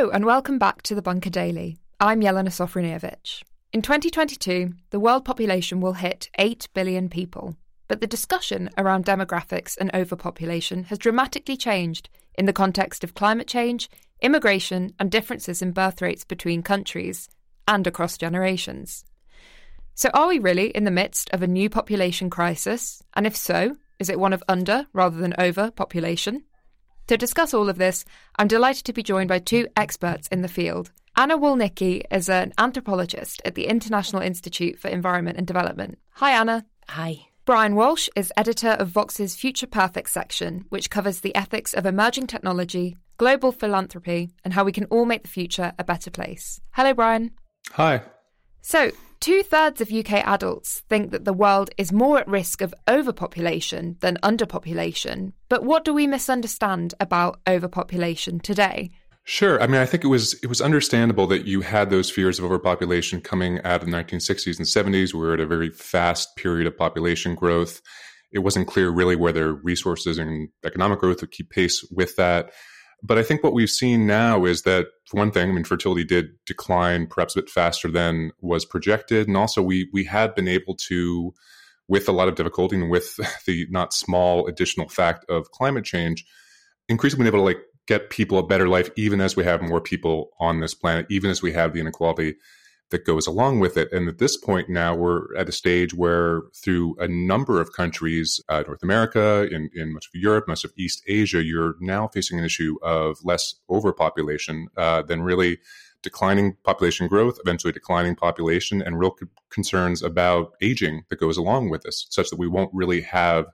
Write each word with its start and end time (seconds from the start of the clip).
Hello, 0.00 0.12
and 0.12 0.24
welcome 0.24 0.58
back 0.58 0.80
to 0.80 0.94
the 0.94 1.02
Bunker 1.02 1.28
Daily. 1.28 1.76
I'm 2.00 2.22
Jelena 2.22 2.48
Sofronijevic. 2.48 3.42
In 3.74 3.82
2022, 3.82 4.72
the 4.88 4.98
world 4.98 5.26
population 5.26 5.82
will 5.82 5.92
hit 5.92 6.30
8 6.38 6.68
billion 6.72 7.10
people. 7.10 7.54
But 7.86 8.00
the 8.00 8.06
discussion 8.06 8.70
around 8.78 9.04
demographics 9.04 9.76
and 9.78 9.90
overpopulation 9.92 10.84
has 10.84 10.96
dramatically 10.96 11.58
changed 11.58 12.08
in 12.38 12.46
the 12.46 12.54
context 12.54 13.04
of 13.04 13.12
climate 13.12 13.46
change, 13.46 13.90
immigration, 14.22 14.94
and 14.98 15.10
differences 15.10 15.60
in 15.60 15.72
birth 15.72 16.00
rates 16.00 16.24
between 16.24 16.62
countries 16.62 17.28
and 17.68 17.86
across 17.86 18.16
generations. 18.16 19.04
So, 19.96 20.08
are 20.14 20.28
we 20.28 20.38
really 20.38 20.68
in 20.68 20.84
the 20.84 20.90
midst 20.90 21.28
of 21.34 21.42
a 21.42 21.46
new 21.46 21.68
population 21.68 22.30
crisis? 22.30 23.02
And 23.12 23.26
if 23.26 23.36
so, 23.36 23.76
is 23.98 24.08
it 24.08 24.18
one 24.18 24.32
of 24.32 24.42
under 24.48 24.86
rather 24.94 25.18
than 25.18 25.34
overpopulation? 25.38 26.44
To 27.10 27.16
discuss 27.16 27.52
all 27.52 27.68
of 27.68 27.76
this, 27.76 28.04
I'm 28.36 28.46
delighted 28.46 28.84
to 28.84 28.92
be 28.92 29.02
joined 29.02 29.28
by 29.28 29.40
two 29.40 29.66
experts 29.76 30.28
in 30.28 30.42
the 30.42 30.48
field. 30.48 30.92
Anna 31.16 31.36
Walnycki 31.36 32.02
is 32.08 32.28
an 32.28 32.52
anthropologist 32.56 33.42
at 33.44 33.56
the 33.56 33.66
International 33.66 34.22
Institute 34.22 34.78
for 34.78 34.86
Environment 34.86 35.36
and 35.36 35.44
Development. 35.44 35.98
Hi, 36.10 36.30
Anna. 36.30 36.64
Hi. 36.88 37.26
Bryan 37.46 37.74
Walsh 37.74 38.08
is 38.14 38.32
editor 38.36 38.76
of 38.78 38.90
Vox's 38.90 39.34
Future 39.34 39.66
Perfect 39.66 40.08
section, 40.08 40.66
which 40.68 40.88
covers 40.88 41.18
the 41.18 41.34
ethics 41.34 41.74
of 41.74 41.84
emerging 41.84 42.28
technology, 42.28 42.96
global 43.16 43.50
philanthropy, 43.50 44.30
and 44.44 44.54
how 44.54 44.62
we 44.62 44.70
can 44.70 44.84
all 44.84 45.04
make 45.04 45.24
the 45.24 45.28
future 45.28 45.72
a 45.80 45.82
better 45.82 46.12
place. 46.12 46.60
Hello, 46.74 46.94
Bryan. 46.94 47.32
Hi. 47.72 48.02
So, 48.62 48.92
Two 49.20 49.42
thirds 49.42 49.82
of 49.82 49.92
UK 49.92 50.26
adults 50.26 50.80
think 50.88 51.10
that 51.10 51.26
the 51.26 51.34
world 51.34 51.68
is 51.76 51.92
more 51.92 52.18
at 52.18 52.26
risk 52.26 52.62
of 52.62 52.74
overpopulation 52.88 53.98
than 54.00 54.16
underpopulation. 54.22 55.34
But 55.50 55.62
what 55.62 55.84
do 55.84 55.92
we 55.92 56.06
misunderstand 56.06 56.94
about 56.98 57.38
overpopulation 57.46 58.40
today? 58.40 58.90
Sure. 59.24 59.62
I 59.62 59.66
mean, 59.66 59.82
I 59.82 59.84
think 59.84 60.04
it 60.04 60.08
was 60.08 60.32
it 60.42 60.46
was 60.46 60.62
understandable 60.62 61.26
that 61.26 61.46
you 61.46 61.60
had 61.60 61.90
those 61.90 62.10
fears 62.10 62.38
of 62.38 62.46
overpopulation 62.46 63.20
coming 63.20 63.60
out 63.62 63.82
of 63.82 63.90
the 63.90 63.92
1960s 63.94 64.56
and 64.56 64.66
70s. 64.66 65.12
We 65.12 65.20
were 65.20 65.34
at 65.34 65.40
a 65.40 65.46
very 65.46 65.68
fast 65.68 66.34
period 66.36 66.66
of 66.66 66.78
population 66.78 67.34
growth. 67.34 67.82
It 68.32 68.38
wasn't 68.38 68.68
clear 68.68 68.88
really 68.88 69.16
whether 69.16 69.52
resources 69.52 70.16
and 70.16 70.48
economic 70.64 70.98
growth 70.98 71.20
would 71.20 71.30
keep 71.30 71.50
pace 71.50 71.86
with 71.90 72.16
that. 72.16 72.52
But 73.02 73.18
I 73.18 73.22
think 73.22 73.42
what 73.42 73.52
we've 73.52 73.70
seen 73.70 74.06
now 74.06 74.44
is 74.44 74.62
that, 74.62 74.86
one 75.12 75.30
thing, 75.30 75.50
I 75.50 75.52
mean, 75.52 75.64
fertility 75.64 76.04
did 76.04 76.30
decline 76.46 77.06
perhaps 77.06 77.34
a 77.34 77.40
bit 77.40 77.50
faster 77.50 77.90
than 77.90 78.32
was 78.40 78.64
projected, 78.64 79.26
and 79.26 79.36
also 79.36 79.62
we 79.62 79.88
we 79.92 80.04
had 80.04 80.34
been 80.34 80.48
able 80.48 80.76
to, 80.88 81.34
with 81.88 82.08
a 82.08 82.12
lot 82.12 82.28
of 82.28 82.36
difficulty 82.36 82.76
and 82.76 82.90
with 82.90 83.16
the 83.46 83.66
not 83.70 83.92
small 83.92 84.46
additional 84.46 84.88
fact 84.88 85.24
of 85.28 85.50
climate 85.50 85.84
change, 85.84 86.24
increasingly 86.88 87.26
able 87.26 87.38
to 87.38 87.44
like 87.44 87.60
get 87.86 88.10
people 88.10 88.38
a 88.38 88.46
better 88.46 88.68
life, 88.68 88.90
even 88.96 89.20
as 89.20 89.34
we 89.34 89.44
have 89.44 89.62
more 89.62 89.80
people 89.80 90.30
on 90.38 90.60
this 90.60 90.74
planet, 90.74 91.06
even 91.10 91.30
as 91.30 91.42
we 91.42 91.52
have 91.52 91.72
the 91.72 91.80
inequality 91.80 92.36
that 92.90 93.06
goes 93.06 93.26
along 93.26 93.60
with 93.60 93.76
it. 93.76 93.92
And 93.92 94.08
at 94.08 94.18
this 94.18 94.36
point 94.36 94.68
now, 94.68 94.94
we're 94.94 95.34
at 95.36 95.48
a 95.48 95.52
stage 95.52 95.94
where, 95.94 96.42
through 96.54 96.96
a 96.98 97.08
number 97.08 97.60
of 97.60 97.72
countries, 97.72 98.40
uh, 98.48 98.64
North 98.66 98.82
America, 98.82 99.48
in, 99.50 99.70
in 99.74 99.92
much 99.92 100.06
of 100.06 100.20
Europe, 100.20 100.48
much 100.48 100.64
of 100.64 100.72
East 100.76 101.02
Asia, 101.06 101.42
you're 101.42 101.76
now 101.80 102.08
facing 102.08 102.38
an 102.38 102.44
issue 102.44 102.76
of 102.82 103.18
less 103.24 103.54
overpopulation 103.68 104.68
uh, 104.76 105.02
than 105.02 105.22
really 105.22 105.58
declining 106.02 106.56
population 106.64 107.06
growth, 107.08 107.38
eventually 107.44 107.72
declining 107.72 108.16
population, 108.16 108.82
and 108.82 108.98
real 108.98 109.14
concerns 109.50 110.02
about 110.02 110.52
aging 110.60 111.04
that 111.10 111.20
goes 111.20 111.36
along 111.36 111.68
with 111.70 111.82
this, 111.82 112.06
such 112.10 112.30
that 112.30 112.38
we 112.38 112.48
won't 112.48 112.70
really 112.72 113.02
have 113.02 113.46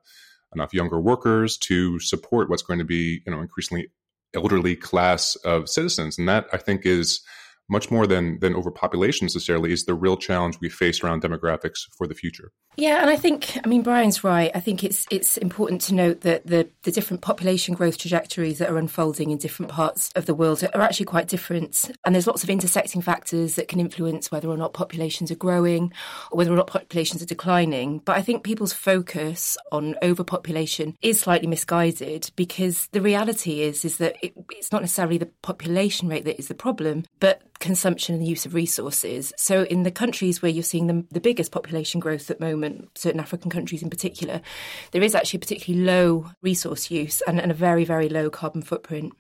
enough 0.55 0.73
younger 0.73 1.01
workers 1.01 1.59
to 1.59 1.99
support 1.99 2.49
what's 2.49 2.63
going 2.63 2.79
to 2.79 2.85
be, 2.85 3.21
you 3.27 3.33
know, 3.33 3.41
increasingly 3.41 3.89
elderly 4.33 4.77
class 4.77 5.35
of 5.37 5.69
citizens. 5.69 6.19
And 6.19 6.29
that 6.29 6.47
I 6.53 6.57
think 6.57 6.87
is 6.87 7.21
much 7.69 7.91
more 7.91 8.07
than 8.07 8.39
than 8.41 8.55
overpopulation 8.55 9.25
necessarily 9.25 9.73
is 9.73 9.85
the 9.85 9.95
real 9.95 10.17
challenge 10.17 10.59
we 10.61 10.69
face 10.69 11.03
around 11.03 11.23
demographics 11.23 11.81
for 11.97 12.07
the 12.07 12.15
future. 12.15 12.53
Yeah, 12.77 13.01
and 13.01 13.11
I 13.11 13.17
think 13.17 13.59
I 13.65 13.69
mean 13.69 13.83
Bryan's 13.83 14.23
right. 14.23 14.51
I 14.55 14.61
think 14.61 14.85
it's 14.85 15.07
it's 15.11 15.37
important 15.37 15.81
to 15.83 15.95
note 15.95 16.21
that 16.21 16.47
the 16.47 16.69
the 16.83 16.93
different 16.93 17.23
population 17.23 17.75
growth 17.75 17.99
trajectories 17.99 18.59
that 18.59 18.71
are 18.71 18.79
unfolding 18.79 19.31
in 19.31 19.39
different 19.39 19.73
parts 19.73 20.11
of 20.15 20.27
the 20.27 20.35
world 20.35 20.63
are 20.75 20.81
actually 20.81 21.07
quite 21.07 21.29
different, 21.29 21.91
and 22.05 22.15
there's 22.15 22.27
lots 22.27 22.45
of 22.45 22.51
intersecting 22.51 23.01
factors 23.01 23.55
that 23.55 23.69
can 23.69 23.81
influence 23.81 24.31
whether 24.31 24.49
or 24.49 24.57
not 24.57 24.75
populations 24.75 25.31
are 25.31 25.37
growing 25.37 25.93
or 26.31 26.39
whether 26.39 26.53
or 26.53 26.57
not 26.57 26.67
populations 26.67 27.23
are 27.23 27.27
declining. 27.27 28.01
But 28.05 28.17
I 28.17 28.23
think 28.23 28.45
people's 28.45 28.73
focus 28.73 29.57
on 29.73 29.97
overpopulation 30.03 30.97
is 31.03 31.21
slightly 31.21 31.49
misguided 31.49 32.31
because 32.37 32.89
the 32.93 33.01
reality 33.01 33.63
is 33.63 33.85
is 33.85 33.99
that 33.99 34.17
it, 34.23 34.35
it's 34.51 34.73
not 34.73 34.83
necessarily 34.83 35.19
the 35.19 35.31
population 35.43 36.09
rate 36.09 36.25
that 36.25 36.39
is 36.39 36.49
the 36.49 36.55
problem, 36.55 37.05
but 37.21 37.43
consumption 37.59 38.15
and 38.15 38.23
the 38.23 38.29
use 38.29 38.47
of 38.47 38.55
resources. 38.55 39.33
So 39.37 39.63
in 39.65 39.83
the 39.83 39.91
countries 39.91 40.43
where 40.43 40.51
you're 40.51 40.63
seeing 40.63 40.87
the, 40.87 41.05
the 41.11 41.21
biggest 41.21 41.53
population 41.53 42.01
growth 42.01 42.31
at 42.31 42.39
the 42.39 42.45
moment 42.45 42.97
certain 42.97 43.21
African 43.21 43.51
countries 43.51 43.83
in 43.83 43.91
particular, 43.91 44.41
there 44.93 45.03
is 45.03 45.15
actually 45.15 45.41
particularly 45.41 45.85
low 45.85 46.31
resource 46.43 46.91
use 46.91 47.23
and, 47.27 47.41
and 47.41 47.51
a 47.51 47.55
very, 47.55 47.85
very 47.85 48.09
low 48.09 48.31
carbon 48.31 48.63
footprint. 48.63 49.13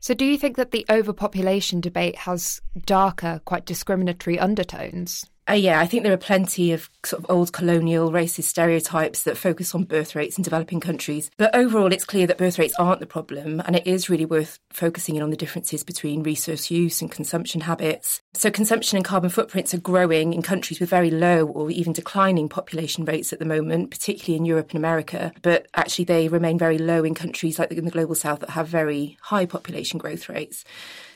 So, 0.00 0.14
do 0.14 0.24
you 0.24 0.36
think 0.36 0.56
that 0.56 0.72
the 0.72 0.84
overpopulation 0.90 1.80
debate 1.80 2.16
has 2.16 2.60
darker, 2.84 3.40
quite 3.44 3.64
discriminatory 3.64 4.38
undertones? 4.38 5.24
Uh, 5.48 5.54
yeah, 5.54 5.80
I 5.80 5.86
think 5.86 6.02
there 6.02 6.12
are 6.12 6.16
plenty 6.16 6.72
of 6.72 6.90
sort 7.04 7.22
of 7.22 7.30
old 7.30 7.52
colonial 7.52 8.10
racist 8.10 8.44
stereotypes 8.44 9.22
that 9.22 9.36
focus 9.36 9.76
on 9.76 9.84
birth 9.84 10.16
rates 10.16 10.36
in 10.36 10.42
developing 10.42 10.80
countries. 10.80 11.30
But 11.36 11.54
overall, 11.54 11.92
it's 11.92 12.04
clear 12.04 12.26
that 12.26 12.38
birth 12.38 12.58
rates 12.58 12.74
aren't 12.80 12.98
the 12.98 13.06
problem, 13.06 13.62
and 13.64 13.76
it 13.76 13.86
is 13.86 14.10
really 14.10 14.24
worth 14.24 14.58
focusing 14.70 15.14
in 15.14 15.22
on 15.22 15.30
the 15.30 15.36
differences 15.36 15.84
between 15.84 16.24
resource 16.24 16.68
use 16.68 17.00
and 17.00 17.12
consumption 17.12 17.60
habits. 17.60 18.22
So, 18.34 18.50
consumption 18.50 18.96
and 18.96 19.04
carbon 19.04 19.30
footprints 19.30 19.72
are 19.72 19.78
growing 19.78 20.32
in 20.32 20.42
countries 20.42 20.80
with 20.80 20.90
very 20.90 21.12
low 21.12 21.46
or 21.46 21.70
even 21.70 21.92
declining 21.92 22.48
population 22.48 23.04
rates 23.04 23.32
at 23.32 23.38
the 23.38 23.44
moment, 23.44 23.92
particularly 23.92 24.36
in 24.36 24.46
Europe 24.46 24.70
and 24.70 24.78
America. 24.78 25.32
But 25.42 25.68
actually, 25.74 26.06
they 26.06 26.26
remain 26.26 26.58
very 26.58 26.78
low 26.78 27.04
in 27.04 27.14
countries 27.14 27.60
like 27.60 27.70
in 27.70 27.84
the 27.84 27.90
global 27.92 28.16
south 28.16 28.40
that 28.40 28.50
have 28.50 28.66
very 28.66 29.16
high 29.22 29.46
population 29.46 29.98
growth 29.98 30.28
rates. 30.28 30.64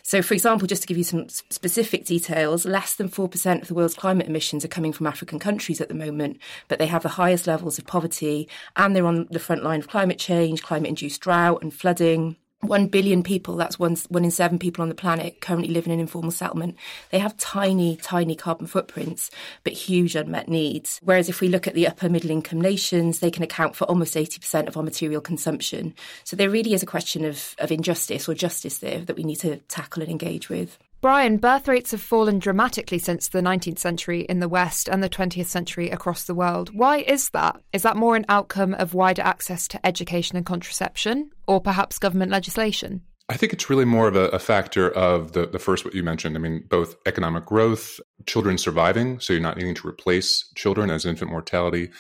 So, 0.03 0.23
for 0.23 0.35
example, 0.35 0.67
just 0.67 0.83
to 0.83 0.89
give 0.89 0.97
you 0.97 1.05
some 1.05 1.29
specific 1.29 2.05
details, 2.05 2.65
less 2.65 2.95
than 2.95 3.09
4% 3.09 3.63
of 3.63 3.69
the 3.69 3.75
world's 3.75 3.95
climate 3.95 4.27
emissions 4.27 4.65
are 4.65 4.69
coming 4.69 4.93
from 4.93 5.07
African 5.07 5.39
countries 5.39 5.81
at 5.81 5.89
the 5.89 5.95
moment, 5.95 6.39
but 6.69 6.79
they 6.79 6.87
have 6.87 7.03
the 7.03 7.11
highest 7.11 7.47
levels 7.47 7.79
of 7.79 7.87
poverty 7.87 8.49
and 8.77 8.95
they're 8.95 9.07
on 9.07 9.27
the 9.31 9.39
front 9.39 9.63
line 9.63 9.81
of 9.81 9.89
climate 9.89 10.19
change, 10.19 10.63
climate 10.63 10.89
induced 10.89 11.21
drought 11.21 11.63
and 11.63 11.73
flooding. 11.75 12.37
One 12.63 12.89
billion 12.89 13.23
people, 13.23 13.57
that's 13.57 13.79
one, 13.79 13.97
one 14.11 14.23
in 14.23 14.31
seven 14.31 14.59
people 14.59 14.83
on 14.83 14.91
the 14.91 14.95
planet, 14.95 15.41
currently 15.41 15.73
live 15.73 15.87
in 15.87 15.93
an 15.93 16.01
informal 16.01 16.31
settlement. 16.31 16.77
They 17.11 17.19
have 17.19 17.37
tiny, 17.39 17.97
tiny 17.97 18.37
carbon 18.37 18.67
footprints, 18.67 19.31
but 19.65 19.73
huge 19.73 20.15
unmet 20.15 20.47
needs. 20.47 21.01
Whereas 21.03 21.31
if 21.31 21.41
we 21.41 21.49
look 21.49 21.67
at 21.67 21.75
the 21.75 21.89
upper 21.89 22.11
middle 22.11 22.31
income 22.31 22.61
nations, 22.61 23.21
they 23.21 23.31
can 23.31 23.43
account 23.43 23.77
for 23.77 23.85
almost 23.85 24.15
80% 24.15 24.69
of 24.69 24.77
our 24.77 24.83
material 24.83 25.23
consumption. 25.23 25.95
So 26.25 26.37
there 26.37 26.51
really 26.51 26.75
is 26.75 26.83
a 26.83 26.87
question 26.87 27.25
of, 27.25 27.55
of 27.59 27.73
injustice 27.73 28.29
or 28.29 28.35
justice 28.35 28.79
there 28.79 29.01
that 29.07 29.17
we 29.17 29.25
need 29.25 29.37
to 29.37 29.57
tackle 29.69 30.03
and 30.03 30.11
engage 30.11 30.51
with. 30.51 30.79
Bryan, 31.01 31.39
birth 31.39 31.67
rates 31.67 31.93
have 31.93 32.03
fallen 32.03 32.39
dramatically 32.39 32.99
since 32.99 33.29
the 33.29 33.41
19th 33.41 33.79
century 33.79 34.21
in 34.21 34.41
the 34.41 34.51
West 34.51 34.87
and 34.87 35.03
the 35.03 35.09
20th 35.09 35.47
century 35.47 35.89
across 35.89 36.25
the 36.25 36.35
world. 36.35 36.75
Why 36.75 36.99
is 36.99 37.31
that? 37.31 37.59
Is 37.73 37.83
that 37.83 37.97
more 37.97 38.17
an 38.17 38.27
outcome 38.29 38.75
of 38.75 38.93
wider 38.93 39.23
access 39.23 39.67
to 39.69 39.87
education 39.87 40.37
and 40.37 40.45
contraception, 40.45 41.31
or 41.47 41.59
perhaps 41.59 41.99
government 41.99 42.31
legislation? 42.31 43.01
I 43.31 43.39
think 43.39 43.55
it's 43.55 43.71
really 43.71 43.87
more 43.87 44.09
of 44.09 44.17
a, 44.17 44.27
a, 44.29 44.39
factor 44.39 44.91
of 44.91 45.33
the, 45.33 45.47
the 45.47 45.59
first, 45.59 45.87
what 45.87 45.95
you 45.95 46.03
mentioned. 46.03 46.37
I 46.37 46.41
mean, 46.41 46.65
both 46.69 46.97
economic 47.07 47.47
growth, 47.47 47.99
children 48.27 48.59
surviving, 48.59 49.21
so 49.21 49.33
you're 49.33 49.41
not 49.41 49.57
needing 49.57 49.77
to 49.77 49.89
replace 49.89 50.53
children 50.55 50.91
as 50.91 51.07
infant 51.07 51.31
mortality 51.31 51.91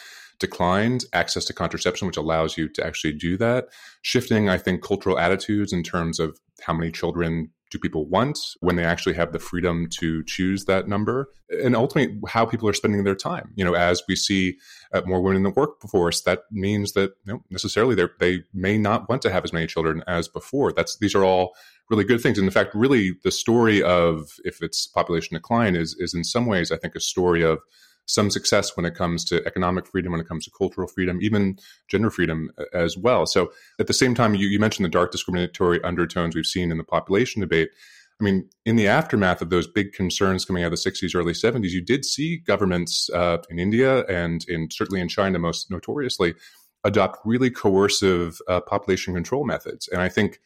declined, 0.40 1.04
access 1.12 1.44
to 1.46 1.54
contraception, 1.54 2.06
which 2.06 2.16
allows 2.16 2.58
you 2.58 2.68
to 2.68 2.84
actually 2.84 3.12
do 3.12 3.38
that, 3.38 3.68
shifting, 4.02 4.48
I 4.48 4.58
think, 4.58 4.82
cultural 4.82 5.18
attitudes 5.18 5.72
in 5.72 5.82
terms 5.82 6.18
of 6.18 6.38
how 6.62 6.74
many 6.74 6.90
children 6.90 7.50
do 7.70 7.78
people 7.78 8.06
want 8.06 8.38
when 8.60 8.76
they 8.76 8.84
actually 8.84 9.14
have 9.14 9.32
the 9.32 9.38
freedom 9.38 9.88
to 9.98 10.22
choose 10.24 10.64
that 10.64 10.88
number? 10.88 11.28
And 11.62 11.74
ultimately 11.74 12.20
how 12.28 12.44
people 12.46 12.68
are 12.68 12.72
spending 12.72 13.04
their 13.04 13.14
time. 13.14 13.52
You 13.54 13.64
know 13.64 13.74
as 13.74 14.02
we 14.08 14.16
see 14.16 14.58
uh, 14.92 15.02
more 15.06 15.20
women 15.20 15.36
in 15.36 15.42
the 15.42 15.50
workforce 15.50 16.22
that 16.22 16.42
means 16.50 16.92
that 16.92 17.12
you 17.24 17.34
know, 17.34 17.44
necessarily 17.50 17.94
they 18.18 18.40
may 18.52 18.78
not 18.78 19.08
want 19.08 19.22
to 19.22 19.30
have 19.30 19.44
as 19.44 19.52
many 19.52 19.66
children 19.66 20.02
as 20.06 20.28
before. 20.28 20.72
That's 20.72 20.96
these 20.98 21.14
are 21.14 21.24
all 21.24 21.52
really 21.88 22.04
good 22.04 22.20
things. 22.20 22.38
And 22.38 22.46
in 22.46 22.52
fact 22.52 22.74
really 22.74 23.12
the 23.24 23.30
story 23.30 23.82
of 23.82 24.30
if 24.44 24.62
it's 24.62 24.86
population 24.86 25.34
decline 25.34 25.76
is 25.76 25.96
is 25.98 26.14
in 26.14 26.24
some 26.24 26.46
ways 26.46 26.70
i 26.72 26.76
think 26.76 26.94
a 26.94 27.00
story 27.00 27.42
of 27.42 27.60
some 28.12 28.30
success 28.30 28.76
when 28.76 28.86
it 28.86 28.94
comes 28.94 29.24
to 29.26 29.44
economic 29.46 29.86
freedom, 29.86 30.12
when 30.12 30.20
it 30.20 30.28
comes 30.28 30.44
to 30.44 30.50
cultural 30.50 30.88
freedom, 30.88 31.18
even 31.22 31.58
gender 31.88 32.10
freedom 32.10 32.50
uh, 32.58 32.64
as 32.74 32.96
well. 32.96 33.26
So 33.26 33.52
at 33.78 33.86
the 33.86 33.92
same 33.92 34.14
time, 34.14 34.34
you, 34.34 34.48
you 34.48 34.58
mentioned 34.58 34.84
the 34.84 34.90
dark 34.90 35.12
discriminatory 35.12 35.82
undertones 35.82 36.34
we've 36.34 36.46
seen 36.46 36.70
in 36.70 36.78
the 36.78 36.84
population 36.84 37.40
debate. 37.40 37.70
I 38.20 38.24
mean, 38.24 38.48
in 38.66 38.76
the 38.76 38.86
aftermath 38.86 39.40
of 39.40 39.48
those 39.48 39.66
big 39.66 39.92
concerns 39.92 40.44
coming 40.44 40.62
out 40.62 40.72
of 40.72 40.82
the 40.82 40.90
60s, 40.90 41.14
early 41.14 41.32
70s, 41.32 41.70
you 41.70 41.80
did 41.80 42.04
see 42.04 42.36
governments 42.36 43.08
uh, 43.10 43.38
in 43.48 43.58
India 43.58 44.04
and 44.06 44.44
in 44.46 44.70
certainly 44.70 45.00
in 45.00 45.08
China, 45.08 45.38
most 45.38 45.70
notoriously, 45.70 46.34
adopt 46.84 47.18
really 47.24 47.50
coercive 47.50 48.38
uh, 48.48 48.60
population 48.60 49.14
control 49.14 49.44
methods. 49.44 49.88
And 49.88 50.02
I 50.02 50.08
think 50.08 50.38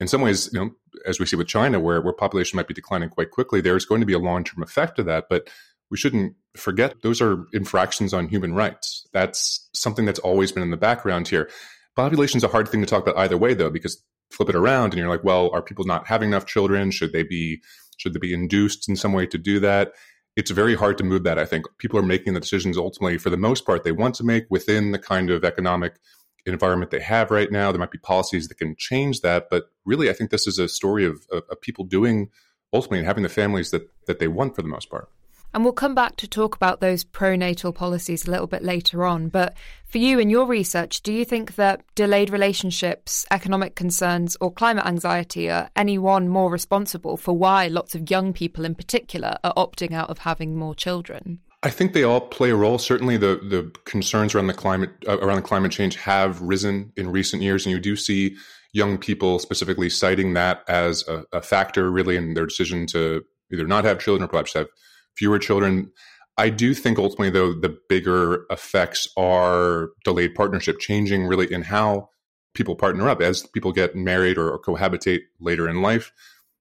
in 0.00 0.08
some 0.08 0.22
ways, 0.22 0.50
you 0.52 0.58
know, 0.58 0.70
as 1.06 1.20
we 1.20 1.26
see 1.26 1.36
with 1.36 1.46
China, 1.46 1.78
where, 1.78 2.00
where 2.00 2.12
population 2.12 2.56
might 2.56 2.68
be 2.68 2.74
declining 2.74 3.10
quite 3.10 3.30
quickly, 3.30 3.60
there's 3.60 3.84
going 3.84 4.00
to 4.00 4.06
be 4.06 4.14
a 4.14 4.18
long 4.18 4.42
term 4.44 4.62
effect 4.62 4.98
of 4.98 5.06
that. 5.06 5.26
But 5.28 5.48
we 5.90 5.96
shouldn't 5.96 6.34
forget 6.56 7.02
those 7.02 7.20
are 7.20 7.46
infractions 7.52 8.14
on 8.14 8.28
human 8.28 8.54
rights. 8.54 9.06
That's 9.12 9.68
something 9.72 10.04
that's 10.04 10.18
always 10.20 10.52
been 10.52 10.62
in 10.62 10.70
the 10.70 10.76
background 10.76 11.28
here. 11.28 11.50
Population 11.96 12.38
is 12.38 12.44
a 12.44 12.48
hard 12.48 12.68
thing 12.68 12.80
to 12.80 12.86
talk 12.86 13.02
about 13.02 13.18
either 13.18 13.36
way, 13.36 13.54
though, 13.54 13.70
because 13.70 14.02
flip 14.30 14.48
it 14.48 14.54
around 14.54 14.92
and 14.92 14.94
you're 14.94 15.08
like, 15.08 15.24
well, 15.24 15.50
are 15.52 15.62
people 15.62 15.84
not 15.84 16.06
having 16.06 16.30
enough 16.30 16.46
children? 16.46 16.90
Should 16.90 17.12
they 17.12 17.24
be 17.24 17.60
should 17.96 18.14
they 18.14 18.18
be 18.18 18.32
induced 18.32 18.88
in 18.88 18.96
some 18.96 19.12
way 19.12 19.26
to 19.26 19.36
do 19.36 19.60
that? 19.60 19.92
It's 20.36 20.50
very 20.50 20.74
hard 20.74 20.96
to 20.98 21.04
move 21.04 21.24
that. 21.24 21.38
I 21.38 21.44
think 21.44 21.66
people 21.78 21.98
are 21.98 22.04
making 22.04 22.32
the 22.34 22.40
decisions 22.40 22.78
ultimately, 22.78 23.18
for 23.18 23.30
the 23.30 23.36
most 23.36 23.66
part, 23.66 23.84
they 23.84 23.92
want 23.92 24.14
to 24.16 24.24
make 24.24 24.44
within 24.48 24.92
the 24.92 24.98
kind 24.98 25.28
of 25.28 25.44
economic 25.44 25.98
environment 26.46 26.90
they 26.90 27.00
have 27.00 27.30
right 27.30 27.50
now. 27.50 27.70
There 27.70 27.80
might 27.80 27.90
be 27.90 27.98
policies 27.98 28.48
that 28.48 28.56
can 28.56 28.74
change 28.78 29.20
that, 29.20 29.48
but 29.50 29.64
really, 29.84 30.08
I 30.08 30.14
think 30.14 30.30
this 30.30 30.46
is 30.46 30.58
a 30.58 30.68
story 30.68 31.04
of, 31.04 31.26
of, 31.30 31.42
of 31.50 31.60
people 31.60 31.84
doing 31.84 32.30
ultimately 32.72 32.98
and 32.98 33.06
having 33.06 33.24
the 33.24 33.28
families 33.28 33.70
that 33.72 33.90
that 34.06 34.18
they 34.18 34.28
want 34.28 34.56
for 34.56 34.62
the 34.62 34.68
most 34.68 34.88
part. 34.88 35.08
And 35.52 35.64
we'll 35.64 35.72
come 35.72 35.94
back 35.94 36.16
to 36.16 36.28
talk 36.28 36.54
about 36.54 36.80
those 36.80 37.04
pronatal 37.04 37.74
policies 37.74 38.26
a 38.26 38.30
little 38.30 38.46
bit 38.46 38.62
later 38.62 39.04
on. 39.04 39.28
But 39.28 39.54
for 39.86 39.98
you 39.98 40.20
and 40.20 40.30
your 40.30 40.46
research, 40.46 41.02
do 41.02 41.12
you 41.12 41.24
think 41.24 41.56
that 41.56 41.82
delayed 41.96 42.30
relationships, 42.30 43.26
economic 43.32 43.74
concerns, 43.74 44.36
or 44.40 44.52
climate 44.52 44.86
anxiety 44.86 45.50
are 45.50 45.68
any 45.74 45.98
one 45.98 46.28
more 46.28 46.50
responsible 46.50 47.16
for 47.16 47.36
why 47.36 47.66
lots 47.66 47.96
of 47.96 48.10
young 48.10 48.32
people 48.32 48.64
in 48.64 48.76
particular 48.76 49.36
are 49.42 49.54
opting 49.54 49.92
out 49.92 50.08
of 50.08 50.18
having 50.18 50.56
more 50.56 50.74
children? 50.74 51.40
I 51.62 51.70
think 51.70 51.92
they 51.92 52.04
all 52.04 52.20
play 52.20 52.50
a 52.50 52.56
role. 52.56 52.78
Certainly, 52.78 53.18
the 53.18 53.40
the 53.42 53.70
concerns 53.84 54.34
around 54.34 54.46
the 54.46 54.54
climate 54.54 54.90
uh, 55.06 55.18
around 55.18 55.42
climate 55.42 55.72
change 55.72 55.96
have 55.96 56.40
risen 56.40 56.92
in 56.96 57.10
recent 57.10 57.42
years, 57.42 57.66
and 57.66 57.72
you 57.72 57.80
do 57.80 57.96
see 57.96 58.36
young 58.72 58.96
people 58.96 59.38
specifically 59.38 59.90
citing 59.90 60.32
that 60.34 60.62
as 60.68 61.06
a, 61.06 61.24
a 61.32 61.42
factor, 61.42 61.90
really, 61.90 62.16
in 62.16 62.34
their 62.34 62.46
decision 62.46 62.86
to 62.86 63.22
either 63.52 63.66
not 63.66 63.84
have 63.84 63.98
children 63.98 64.24
or 64.24 64.28
perhaps 64.28 64.54
have 64.54 64.68
fewer 65.16 65.38
children. 65.38 65.90
I 66.36 66.48
do 66.48 66.72
think 66.74 66.98
ultimately, 66.98 67.30
though, 67.30 67.52
the 67.52 67.76
bigger 67.88 68.46
effects 68.50 69.08
are 69.16 69.90
delayed 70.04 70.34
partnership, 70.34 70.78
changing 70.78 71.26
really 71.26 71.52
in 71.52 71.62
how 71.62 72.08
people 72.54 72.74
partner 72.74 73.08
up 73.08 73.20
as 73.20 73.46
people 73.46 73.72
get 73.72 73.94
married 73.94 74.38
or, 74.38 74.50
or 74.50 74.58
cohabitate 74.58 75.20
later 75.40 75.68
in 75.68 75.82
life. 75.82 76.12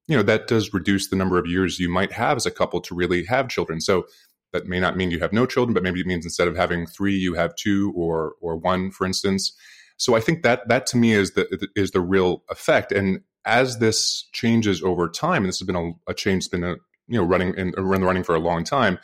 You 0.07 0.18
know 0.18 0.24
that 0.24 0.48
does 0.48 0.74
reduce 0.74 1.07
the 1.10 1.16
number 1.16 1.38
of 1.38 1.46
years 1.46 1.80
you 1.80 1.90
might 1.90 2.12
have 2.13 2.36
as 2.36 2.46
a 2.46 2.51
couple 2.51 2.81
to 2.81 2.96
really 2.96 3.25
have 3.25 3.48
children. 3.48 3.80
So 3.80 4.06
that 4.54 4.66
may 4.66 4.80
not 4.80 4.98
mean 4.98 5.12
you 5.12 5.19
have 5.19 5.34
no 5.34 5.45
children, 5.45 5.74
but 5.74 5.84
maybe 5.84 6.00
it 6.00 6.07
means 6.07 6.25
instead 6.25 6.48
of 6.48 6.56
having 6.56 6.88
three, 6.88 7.16
you 7.16 7.36
have 7.36 7.56
two 7.56 7.94
or 7.95 8.34
or 8.42 8.56
one, 8.56 8.92
for 8.92 9.06
instance. 9.06 9.54
So 9.98 10.16
I 10.16 10.19
think 10.19 10.44
that 10.44 10.68
that 10.68 10.88
to 10.88 10.98
me 10.98 11.13
is 11.13 11.31
the 11.31 11.68
is 11.75 11.92
the 11.92 12.02
real 12.02 12.44
effect. 12.50 12.92
And 12.92 13.22
as 13.45 13.80
this 13.80 14.28
changes 14.34 14.81
over 14.84 15.10
time, 15.10 15.44
and 15.44 15.48
this 15.48 15.60
has 15.60 15.66
been 15.66 15.75
a, 15.75 15.92
a 16.12 16.13
change 16.13 16.45
that's 16.45 16.50
been 16.50 16.63
a, 16.63 16.75
you 17.09 17.19
know 17.19 17.25
running 17.25 17.53
in 17.56 17.71
running 17.71 18.23
for 18.23 18.35
a 18.35 18.39
long 18.39 18.63
time, 18.63 19.00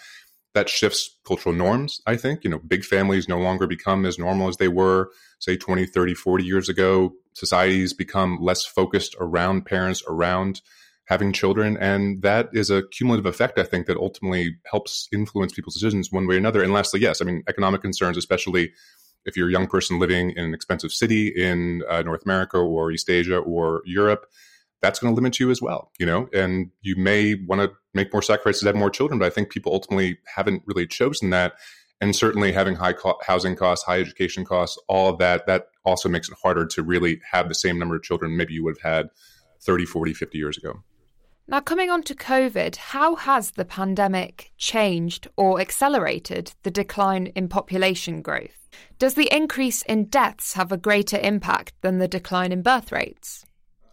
that 0.53 0.69
shifts 0.69 1.17
cultural 1.25 1.53
norms. 1.53 2.01
I 2.05 2.15
think 2.15 2.43
you 2.43 2.49
know 2.49 2.59
big 2.59 2.85
families 2.85 3.27
no 3.27 3.39
longer 3.39 3.67
become 3.67 4.05
as 4.05 4.17
normal 4.17 4.47
as 4.47 4.57
they 4.57 4.67
were, 4.69 5.11
say 5.39 5.57
20, 5.57 5.85
30, 5.85 6.13
40 6.13 6.43
years 6.43 6.69
ago. 6.69 7.13
Societies 7.33 7.93
become 7.93 8.39
less 8.41 8.65
focused 8.65 9.15
around 9.19 9.65
parents, 9.65 10.01
around 10.07 10.61
having 11.05 11.31
children. 11.31 11.77
And 11.77 12.21
that 12.23 12.49
is 12.53 12.69
a 12.69 12.83
cumulative 12.87 13.25
effect, 13.25 13.59
I 13.59 13.63
think, 13.63 13.85
that 13.85 13.97
ultimately 13.97 14.57
helps 14.65 15.07
influence 15.11 15.53
people's 15.53 15.75
decisions 15.75 16.11
one 16.11 16.27
way 16.27 16.35
or 16.35 16.37
another. 16.39 16.63
And 16.63 16.73
lastly, 16.73 16.99
yes, 16.99 17.21
I 17.21 17.25
mean, 17.25 17.43
economic 17.47 17.81
concerns, 17.81 18.17
especially 18.17 18.73
if 19.25 19.35
you're 19.35 19.49
a 19.49 19.51
young 19.51 19.67
person 19.67 19.99
living 19.99 20.31
in 20.31 20.45
an 20.45 20.53
expensive 20.53 20.91
city 20.91 21.27
in 21.27 21.83
uh, 21.89 22.01
North 22.01 22.23
America 22.25 22.57
or 22.57 22.91
East 22.91 23.09
Asia 23.09 23.37
or 23.37 23.81
Europe, 23.85 24.25
that's 24.85 24.99
going 24.99 25.11
to 25.11 25.15
limit 25.15 25.39
you 25.39 25.49
as 25.49 25.61
well, 25.61 25.91
you 25.97 26.05
know, 26.05 26.29
and 26.31 26.69
you 26.81 26.95
may 26.95 27.33
want 27.33 27.59
to 27.59 27.71
make 27.95 28.13
more 28.13 28.21
sacrifices 28.21 28.61
have 28.63 28.75
more 28.75 28.91
children, 28.91 29.17
but 29.17 29.25
I 29.25 29.29
think 29.31 29.49
people 29.49 29.73
ultimately 29.73 30.19
haven't 30.35 30.61
really 30.67 30.85
chosen 30.85 31.31
that. 31.31 31.53
And 32.01 32.15
certainly 32.15 32.51
having 32.51 32.75
high 32.75 32.93
co- 32.93 33.17
housing 33.25 33.55
costs, 33.55 33.83
high 33.83 33.99
education 33.99 34.45
costs, 34.45 34.77
all 34.87 35.09
of 35.09 35.17
that, 35.17 35.47
that 35.47 35.69
also 35.85 36.07
makes 36.07 36.29
it 36.29 36.37
harder 36.41 36.67
to 36.67 36.83
really 36.83 37.19
have 37.31 37.49
the 37.49 37.55
same 37.55 37.79
number 37.79 37.95
of 37.95 38.03
children 38.03 38.37
maybe 38.37 38.53
you 38.53 38.63
would 38.63 38.77
have 38.83 38.97
had 38.97 39.09
30, 39.61 39.85
40, 39.85 40.13
50 40.13 40.37
years 40.37 40.57
ago. 40.57 40.83
Now, 41.47 41.61
coming 41.61 41.89
on 41.89 42.03
to 42.03 42.15
COVID, 42.15 42.75
how 42.75 43.15
has 43.15 43.51
the 43.51 43.65
pandemic 43.65 44.51
changed 44.57 45.27
or 45.35 45.59
accelerated 45.59 46.53
the 46.63 46.71
decline 46.71 47.27
in 47.27 47.47
population 47.47 48.21
growth? 48.21 48.69
Does 48.99 49.13
the 49.15 49.33
increase 49.35 49.81
in 49.83 50.05
deaths 50.05 50.53
have 50.53 50.71
a 50.71 50.77
greater 50.77 51.17
impact 51.17 51.73
than 51.81 51.97
the 51.97 52.07
decline 52.07 52.51
in 52.51 52.61
birth 52.61 52.91
rates? 52.91 53.45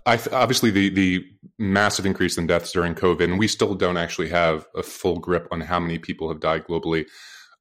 Th- 0.06 0.28
obviously, 0.28 0.70
the, 0.70 0.88
the 0.90 1.24
massive 1.58 2.06
increase 2.06 2.36
in 2.36 2.46
deaths 2.46 2.72
during 2.72 2.94
COVID, 2.94 3.24
and 3.24 3.38
we 3.38 3.48
still 3.48 3.74
don't 3.74 3.96
actually 3.96 4.28
have 4.30 4.66
a 4.74 4.82
full 4.82 5.18
grip 5.18 5.46
on 5.50 5.60
how 5.60 5.78
many 5.78 5.98
people 5.98 6.28
have 6.28 6.40
died 6.40 6.66
globally 6.66 7.06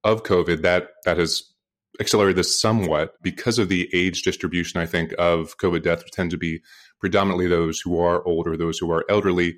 of 0.04 0.24
COVID. 0.24 0.62
That 0.62 0.90
that 1.06 1.18
has 1.18 1.44
accelerated 2.00 2.38
this 2.38 2.60
somewhat 2.60 3.14
because 3.22 3.60
of 3.60 3.70
the 3.70 3.90
age 3.94 4.24
distribution. 4.24 4.80
I 4.80 4.86
think 4.86 5.14
of 5.20 5.58
COVID 5.58 5.84
deaths 5.84 6.04
tend 6.12 6.32
to 6.32 6.38
be 6.38 6.62
predominantly 7.00 7.48
those 7.48 7.80
who 7.80 8.00
are 8.00 8.26
older, 8.26 8.58
those 8.58 8.80
who 8.80 8.92
are 8.92 9.06
elderly 9.10 9.58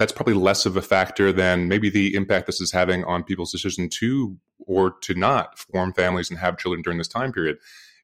that's 0.00 0.12
probably 0.12 0.32
less 0.32 0.64
of 0.64 0.78
a 0.78 0.82
factor 0.82 1.30
than 1.30 1.68
maybe 1.68 1.90
the 1.90 2.14
impact 2.14 2.46
this 2.46 2.58
is 2.58 2.72
having 2.72 3.04
on 3.04 3.22
people's 3.22 3.52
decision 3.52 3.86
to 3.86 4.34
or 4.60 4.92
to 5.02 5.12
not 5.14 5.58
form 5.58 5.92
families 5.92 6.30
and 6.30 6.38
have 6.38 6.56
children 6.56 6.80
during 6.80 6.96
this 6.96 7.06
time 7.06 7.32
period. 7.32 7.58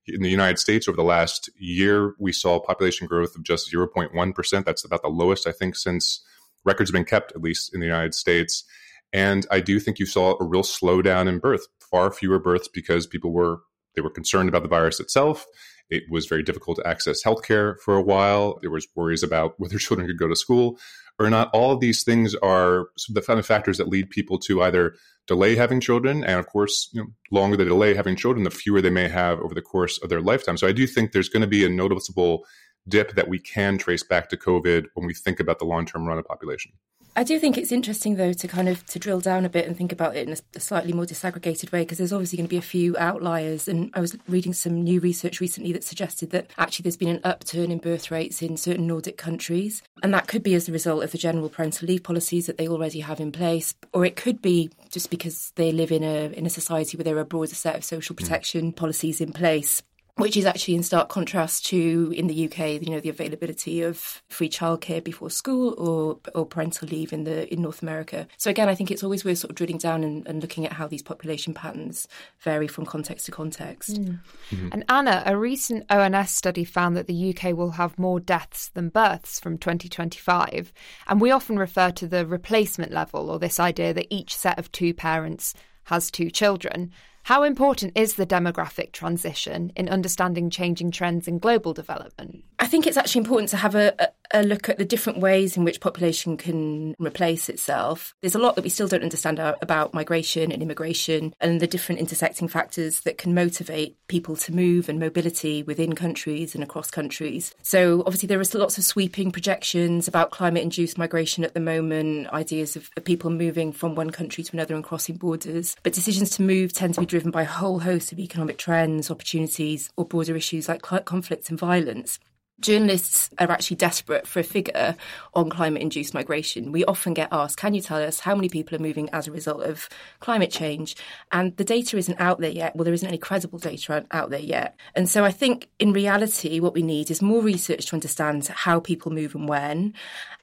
In 0.08 0.22
the 0.22 0.30
United 0.30 0.58
States, 0.58 0.88
over 0.88 0.96
the 0.96 1.02
last 1.02 1.50
year, 1.58 2.14
we 2.18 2.32
saw 2.32 2.60
population 2.60 3.06
growth 3.06 3.34
of 3.34 3.42
just 3.42 3.72
0.1%. 3.72 4.64
That's 4.64 4.84
about 4.84 5.02
the 5.02 5.08
lowest, 5.08 5.46
I 5.46 5.52
think, 5.52 5.76
since 5.76 6.24
records 6.64 6.90
have 6.90 6.94
been 6.94 7.04
kept, 7.04 7.32
at 7.32 7.40
least 7.40 7.74
in 7.74 7.80
the 7.80 7.86
United 7.86 8.14
States. 8.14 8.64
And 9.12 9.46
I 9.50 9.60
do 9.60 9.80
think 9.80 9.98
you 9.98 10.06
saw 10.06 10.36
a 10.40 10.44
real 10.44 10.62
slowdown 10.62 11.28
in 11.28 11.38
birth, 11.38 11.66
far 11.90 12.12
fewer 12.12 12.38
births 12.38 12.68
because 12.68 13.06
people 13.06 13.32
were 13.32 13.60
they 13.94 14.02
were 14.02 14.10
concerned 14.10 14.48
about 14.48 14.62
the 14.62 14.68
virus 14.68 15.00
itself. 15.00 15.46
It 15.90 16.04
was 16.10 16.26
very 16.26 16.42
difficult 16.42 16.78
to 16.78 16.86
access 16.86 17.22
healthcare 17.22 17.78
for 17.80 17.94
a 17.96 18.02
while. 18.02 18.58
There 18.60 18.70
was 18.70 18.86
worries 18.94 19.22
about 19.22 19.54
whether 19.58 19.78
children 19.78 20.06
could 20.06 20.18
go 20.18 20.28
to 20.28 20.36
school 20.36 20.78
or 21.18 21.30
not. 21.30 21.50
All 21.52 21.72
of 21.72 21.80
these 21.80 22.02
things 22.02 22.34
are 22.36 22.88
the 23.08 23.22
kind 23.22 23.38
of 23.38 23.46
factors 23.46 23.78
that 23.78 23.88
lead 23.88 24.10
people 24.10 24.38
to 24.40 24.62
either 24.62 24.96
delay 25.26 25.56
having 25.56 25.80
children, 25.80 26.22
and 26.22 26.38
of 26.38 26.46
course, 26.46 26.88
you 26.92 27.02
know, 27.02 27.08
longer 27.32 27.56
they 27.56 27.64
delay 27.64 27.94
having 27.94 28.16
children, 28.16 28.44
the 28.44 28.50
fewer 28.50 28.80
they 28.80 28.90
may 28.90 29.08
have 29.08 29.40
over 29.40 29.54
the 29.54 29.62
course 29.62 29.98
of 29.98 30.08
their 30.08 30.20
lifetime. 30.20 30.56
So 30.56 30.66
I 30.66 30.72
do 30.72 30.86
think 30.86 31.12
there's 31.12 31.28
going 31.28 31.40
to 31.40 31.48
be 31.48 31.64
a 31.64 31.68
noticeable 31.68 32.44
dip 32.88 33.14
that 33.14 33.28
we 33.28 33.38
can 33.38 33.78
trace 33.78 34.04
back 34.04 34.28
to 34.28 34.36
COVID 34.36 34.86
when 34.94 35.06
we 35.06 35.14
think 35.14 35.40
about 35.40 35.58
the 35.58 35.64
long-term 35.64 36.06
run 36.06 36.18
of 36.18 36.24
population. 36.24 36.72
I 37.18 37.24
do 37.24 37.38
think 37.38 37.56
it's 37.56 37.72
interesting 37.72 38.16
though 38.16 38.34
to 38.34 38.46
kind 38.46 38.68
of 38.68 38.84
to 38.86 38.98
drill 38.98 39.20
down 39.20 39.46
a 39.46 39.48
bit 39.48 39.66
and 39.66 39.74
think 39.74 39.90
about 39.90 40.16
it 40.16 40.28
in 40.28 40.34
a, 40.34 40.60
slightly 40.60 40.92
more 40.92 41.06
disaggregated 41.06 41.72
way 41.72 41.80
because 41.80 41.96
there's 41.96 42.12
obviously 42.12 42.36
going 42.36 42.46
to 42.46 42.50
be 42.50 42.58
a 42.58 42.62
few 42.62 42.94
outliers 42.98 43.68
and 43.68 43.90
I 43.94 44.00
was 44.00 44.18
reading 44.28 44.52
some 44.52 44.82
new 44.82 45.00
research 45.00 45.40
recently 45.40 45.72
that 45.72 45.82
suggested 45.82 46.30
that 46.32 46.50
actually 46.58 46.82
there's 46.82 46.98
been 46.98 47.08
an 47.08 47.22
upturn 47.24 47.70
in 47.70 47.78
birth 47.78 48.10
rates 48.10 48.42
in 48.42 48.58
certain 48.58 48.86
Nordic 48.86 49.16
countries 49.16 49.82
and 50.02 50.12
that 50.12 50.28
could 50.28 50.42
be 50.42 50.54
as 50.54 50.68
a 50.68 50.72
result 50.72 51.04
of 51.04 51.12
the 51.12 51.16
general 51.16 51.48
parental 51.48 51.88
leave 51.88 52.02
policies 52.02 52.44
that 52.46 52.58
they 52.58 52.68
already 52.68 53.00
have 53.00 53.18
in 53.18 53.32
place 53.32 53.74
or 53.94 54.04
it 54.04 54.16
could 54.16 54.42
be 54.42 54.68
just 54.90 55.08
because 55.08 55.54
they 55.56 55.72
live 55.72 55.90
in 55.90 56.04
a 56.04 56.26
in 56.32 56.44
a 56.44 56.50
society 56.50 56.98
where 56.98 57.04
there 57.04 57.16
are 57.16 57.20
a 57.20 57.24
broader 57.24 57.54
set 57.54 57.76
of 57.76 57.84
social 57.84 58.14
mm. 58.14 58.18
protection 58.18 58.72
mm. 58.72 58.76
policies 58.76 59.22
in 59.22 59.32
place 59.32 59.82
which 60.16 60.36
is 60.36 60.46
actually 60.46 60.74
in 60.74 60.82
stark 60.82 61.10
contrast 61.10 61.66
to 61.66 62.12
in 62.16 62.26
the 62.26 62.46
UK, 62.46 62.82
you 62.82 62.90
know, 62.90 63.00
the 63.00 63.10
availability 63.10 63.82
of 63.82 64.22
free 64.28 64.48
childcare 64.48 65.04
before 65.04 65.28
school 65.28 65.74
or 65.76 66.18
or 66.34 66.46
parental 66.46 66.88
leave 66.88 67.12
in 67.12 67.24
the 67.24 67.52
in 67.52 67.60
North 67.60 67.82
America. 67.82 68.26
So 68.38 68.50
again, 68.50 68.68
I 68.68 68.74
think 68.74 68.90
it's 68.90 69.04
always 69.04 69.24
worth 69.24 69.38
sort 69.38 69.50
of 69.50 69.56
drilling 69.56 69.76
down 69.76 70.02
and, 70.02 70.26
and 70.26 70.40
looking 70.40 70.64
at 70.64 70.72
how 70.72 70.86
these 70.86 71.02
population 71.02 71.52
patterns 71.52 72.08
vary 72.40 72.66
from 72.66 72.86
context 72.86 73.26
to 73.26 73.32
context. 73.32 74.00
Mm. 74.00 74.20
Mm-hmm. 74.50 74.68
And 74.72 74.84
Anna, 74.88 75.22
a 75.26 75.36
recent 75.36 75.84
ONS 75.90 76.30
study 76.30 76.64
found 76.64 76.96
that 76.96 77.06
the 77.06 77.34
UK 77.34 77.54
will 77.54 77.72
have 77.72 77.98
more 77.98 78.18
deaths 78.18 78.70
than 78.70 78.88
births 78.88 79.38
from 79.38 79.58
2025, 79.58 80.72
and 81.08 81.20
we 81.20 81.30
often 81.30 81.58
refer 81.58 81.90
to 81.90 82.06
the 82.06 82.26
replacement 82.26 82.90
level 82.90 83.30
or 83.30 83.38
this 83.38 83.60
idea 83.60 83.92
that 83.92 84.06
each 84.08 84.34
set 84.34 84.58
of 84.58 84.72
two 84.72 84.94
parents 84.94 85.52
has 85.84 86.10
two 86.10 86.30
children. 86.30 86.90
How 87.26 87.42
important 87.42 87.98
is 87.98 88.14
the 88.14 88.24
demographic 88.24 88.92
transition 88.92 89.72
in 89.74 89.88
understanding 89.88 90.48
changing 90.48 90.92
trends 90.92 91.26
in 91.26 91.40
global 91.40 91.74
development? 91.74 92.44
I 92.60 92.68
think 92.68 92.86
it's 92.86 92.96
actually 92.96 93.22
important 93.22 93.48
to 93.48 93.56
have 93.56 93.74
a, 93.74 94.12
a, 94.32 94.42
look 94.42 94.68
at 94.68 94.78
the 94.78 94.84
different 94.84 95.20
ways 95.20 95.56
in 95.56 95.64
which 95.64 95.80
population 95.80 96.36
can 96.36 96.94
replace 96.98 97.48
itself. 97.48 98.14
There's 98.20 98.34
a 98.34 98.38
lot 98.38 98.54
that 98.56 98.64
we 98.64 98.70
still 98.70 98.88
don't 98.88 99.02
understand 99.02 99.38
about 99.38 99.94
migration 99.94 100.52
and 100.52 100.62
immigration 100.62 101.34
and 101.40 101.60
the 101.60 101.66
different 101.66 102.00
intersecting 102.00 102.48
factors 102.48 103.00
that 103.00 103.18
can 103.18 103.34
motivate 103.34 103.96
people 104.08 104.36
to 104.36 104.54
move 104.54 104.88
and 104.88 104.98
mobility 104.98 105.62
within 105.62 105.94
countries 105.94 106.54
and 106.54 106.62
across 106.62 106.90
countries. 106.90 107.54
So, 107.62 108.00
obviously, 108.06 108.28
there 108.28 108.40
are 108.40 108.44
lots 108.54 108.78
of 108.78 108.84
sweeping 108.84 109.30
projections 109.30 110.08
about 110.08 110.30
climate 110.30 110.62
induced 110.62 110.98
migration 110.98 111.44
at 111.44 111.54
the 111.54 111.60
moment, 111.60 112.28
ideas 112.28 112.76
of, 112.76 112.90
people 113.04 113.30
moving 113.30 113.72
from 113.72 113.94
one 113.94 114.10
country 114.10 114.42
to 114.42 114.52
another 114.52 114.74
and 114.74 114.82
crossing 114.82 115.16
borders. 115.16 115.76
But 115.82 115.92
decisions 115.92 116.30
to 116.30 116.42
move 116.42 116.72
tend 116.72 116.94
to 116.94 117.00
be 117.00 117.06
driven 117.06 117.30
by 117.30 117.42
a 117.42 117.46
whole 117.46 117.78
host 117.78 118.10
of 118.10 118.18
economic 118.18 118.58
trends, 118.58 119.10
opportunities, 119.10 119.90
or 119.96 120.04
broader 120.04 120.34
issues 120.34 120.68
like 120.68 120.82
conflicts 120.82 121.50
and 121.50 121.58
violence. 121.58 122.18
Journalists 122.60 123.30
are 123.38 123.50
actually 123.50 123.76
desperate 123.76 124.26
for 124.26 124.40
a 124.40 124.44
figure 124.44 124.96
on 125.34 125.50
climate 125.50 125.82
induced 125.82 126.14
migration. 126.14 126.72
We 126.72 126.84
often 126.84 127.12
get 127.14 127.28
asked, 127.30 127.58
can 127.58 127.74
you 127.74 127.80
tell 127.80 128.02
us 128.02 128.20
how 128.20 128.34
many 128.34 128.48
people 128.48 128.76
are 128.76 128.82
moving 128.82 129.10
as 129.10 129.28
a 129.28 129.32
result 129.32 129.62
of 129.62 129.88
climate 130.20 130.50
change? 130.50 130.96
And 131.32 131.56
the 131.56 131.64
data 131.64 131.98
isn't 131.98 132.20
out 132.20 132.40
there 132.40 132.50
yet. 132.50 132.74
Well, 132.74 132.84
there 132.84 132.94
isn't 132.94 133.08
any 133.08 133.18
credible 133.18 133.58
data 133.58 134.06
out 134.10 134.30
there 134.30 134.40
yet. 134.40 134.76
And 134.94 135.08
so 135.08 135.24
I 135.24 135.32
think 135.32 135.68
in 135.78 135.92
reality, 135.92 136.60
what 136.60 136.74
we 136.74 136.82
need 136.82 137.10
is 137.10 137.20
more 137.20 137.42
research 137.42 137.86
to 137.86 137.96
understand 137.96 138.46
how 138.46 138.80
people 138.80 139.12
move 139.12 139.34
and 139.34 139.48
when. 139.48 139.94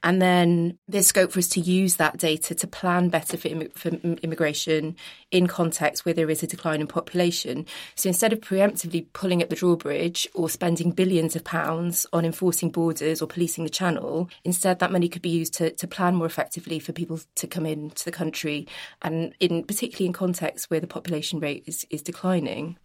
And 0.02 0.20
then 0.20 0.78
there's 0.86 1.06
scope 1.06 1.32
for 1.32 1.38
us 1.38 1.48
to 1.48 1.60
use 1.60 1.96
that 1.96 2.18
data 2.18 2.54
to 2.54 2.66
plan 2.66 3.08
better 3.08 3.36
for, 3.36 3.48
Im- 3.48 3.70
for 3.70 3.88
immigration 3.88 4.96
in 5.30 5.46
context 5.46 6.04
where 6.04 6.14
there 6.14 6.30
is 6.30 6.42
a 6.42 6.46
decline 6.46 6.80
in 6.80 6.86
population. 6.86 7.66
So 7.96 8.08
instead 8.08 8.32
of 8.32 8.40
preemptively 8.40 9.06
pulling 9.14 9.42
up 9.42 9.48
the 9.48 9.56
drawbridge 9.56 10.28
or 10.34 10.48
spending 10.48 10.90
billions 10.90 11.34
of 11.34 11.44
pounds 11.44 12.03
on 12.12 12.24
enforcing 12.24 12.70
borders 12.70 13.20
or 13.22 13.26
policing 13.26 13.64
the 13.64 13.70
channel, 13.70 14.28
instead 14.44 14.78
that 14.78 14.92
money 14.92 15.08
could 15.08 15.22
be 15.22 15.28
used 15.28 15.54
to, 15.54 15.70
to 15.70 15.86
plan 15.86 16.14
more 16.14 16.26
effectively 16.26 16.78
for 16.78 16.92
people 16.92 17.20
to 17.34 17.46
come 17.46 17.66
into 17.66 18.04
the 18.04 18.12
country 18.12 18.66
and 19.02 19.34
in 19.40 19.64
particularly 19.64 20.06
in 20.06 20.12
contexts 20.12 20.70
where 20.70 20.80
the 20.80 20.86
population 20.86 21.40
rate 21.40 21.64
is, 21.66 21.86
is 21.90 22.02
declining. 22.02 22.76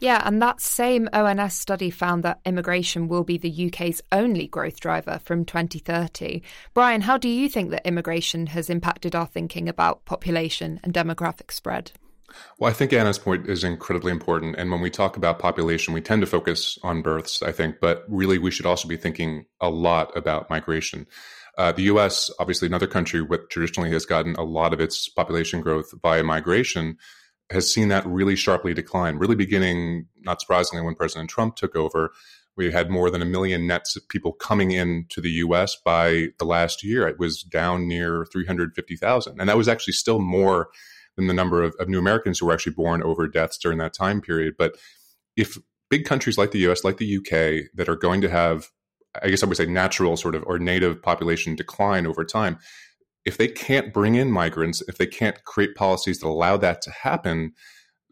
Yeah, 0.00 0.22
and 0.24 0.40
that 0.40 0.60
same 0.60 1.08
ONS 1.12 1.54
study 1.54 1.90
found 1.90 2.22
that 2.22 2.38
immigration 2.44 3.08
will 3.08 3.24
be 3.24 3.36
the 3.36 3.66
UK's 3.66 4.00
only 4.12 4.46
growth 4.46 4.78
driver 4.78 5.18
from 5.24 5.44
2030. 5.44 6.40
Bryan, 6.72 7.00
how 7.00 7.18
do 7.18 7.28
you 7.28 7.48
think 7.48 7.70
that 7.70 7.86
immigration 7.86 8.46
has 8.48 8.70
impacted 8.70 9.16
our 9.16 9.26
thinking 9.26 9.68
about 9.68 10.04
population 10.04 10.78
and 10.84 10.94
demographic 10.94 11.50
spread? 11.50 11.90
Well, 12.58 12.70
I 12.70 12.74
think 12.74 12.92
Anna's 12.92 13.18
point 13.18 13.48
is 13.48 13.64
incredibly 13.64 14.12
important. 14.12 14.56
And 14.56 14.70
when 14.70 14.80
we 14.80 14.90
talk 14.90 15.16
about 15.16 15.38
population, 15.38 15.94
we 15.94 16.00
tend 16.00 16.20
to 16.22 16.26
focus 16.26 16.78
on 16.82 17.02
births, 17.02 17.42
I 17.42 17.52
think, 17.52 17.76
but 17.80 18.04
really 18.08 18.38
we 18.38 18.50
should 18.50 18.66
also 18.66 18.88
be 18.88 18.96
thinking 18.96 19.46
a 19.60 19.70
lot 19.70 20.16
about 20.16 20.50
migration. 20.50 21.06
Uh, 21.56 21.72
the 21.72 21.82
US, 21.84 22.30
obviously 22.38 22.66
another 22.66 22.86
country 22.86 23.20
which 23.20 23.42
traditionally 23.50 23.90
has 23.90 24.06
gotten 24.06 24.34
a 24.36 24.44
lot 24.44 24.72
of 24.72 24.80
its 24.80 25.08
population 25.08 25.60
growth 25.60 25.92
via 26.02 26.22
migration, 26.22 26.96
has 27.50 27.72
seen 27.72 27.88
that 27.88 28.06
really 28.06 28.36
sharply 28.36 28.74
decline, 28.74 29.16
really 29.16 29.34
beginning, 29.34 30.06
not 30.20 30.40
surprisingly, 30.40 30.84
when 30.84 30.94
President 30.94 31.30
Trump 31.30 31.56
took 31.56 31.74
over. 31.74 32.12
We 32.56 32.70
had 32.70 32.90
more 32.90 33.10
than 33.10 33.22
a 33.22 33.26
million 33.26 33.66
nets 33.66 33.96
of 33.96 34.08
people 34.08 34.32
coming 34.32 34.70
in 34.70 35.06
to 35.10 35.20
the 35.20 35.30
US 35.30 35.76
by 35.76 36.28
the 36.38 36.44
last 36.44 36.84
year. 36.84 37.08
It 37.08 37.18
was 37.18 37.42
down 37.42 37.88
near 37.88 38.26
350,000. 38.30 39.40
And 39.40 39.48
that 39.48 39.56
was 39.56 39.68
actually 39.68 39.94
still 39.94 40.18
more 40.18 40.68
than 41.18 41.26
the 41.26 41.34
number 41.34 41.62
of, 41.62 41.74
of 41.80 41.88
new 41.88 41.98
Americans 41.98 42.38
who 42.38 42.46
were 42.46 42.52
actually 42.52 42.74
born 42.74 43.02
over 43.02 43.26
deaths 43.26 43.58
during 43.58 43.78
that 43.78 43.92
time 43.92 44.20
period. 44.20 44.54
But 44.56 44.76
if 45.36 45.58
big 45.90 46.04
countries 46.04 46.38
like 46.38 46.52
the 46.52 46.60
US, 46.70 46.84
like 46.84 46.98
the 46.98 47.16
UK, 47.16 47.70
that 47.74 47.88
are 47.88 47.96
going 47.96 48.20
to 48.20 48.30
have, 48.30 48.68
I 49.20 49.28
guess 49.28 49.42
I 49.42 49.46
would 49.46 49.56
say, 49.56 49.66
natural 49.66 50.16
sort 50.16 50.36
of 50.36 50.44
or 50.46 50.60
native 50.60 51.02
population 51.02 51.56
decline 51.56 52.06
over 52.06 52.24
time, 52.24 52.58
if 53.24 53.36
they 53.36 53.48
can't 53.48 53.92
bring 53.92 54.14
in 54.14 54.30
migrants, 54.30 54.80
if 54.86 54.96
they 54.96 55.06
can't 55.06 55.42
create 55.42 55.74
policies 55.74 56.20
that 56.20 56.28
allow 56.28 56.56
that 56.56 56.80
to 56.82 56.90
happen, 56.92 57.52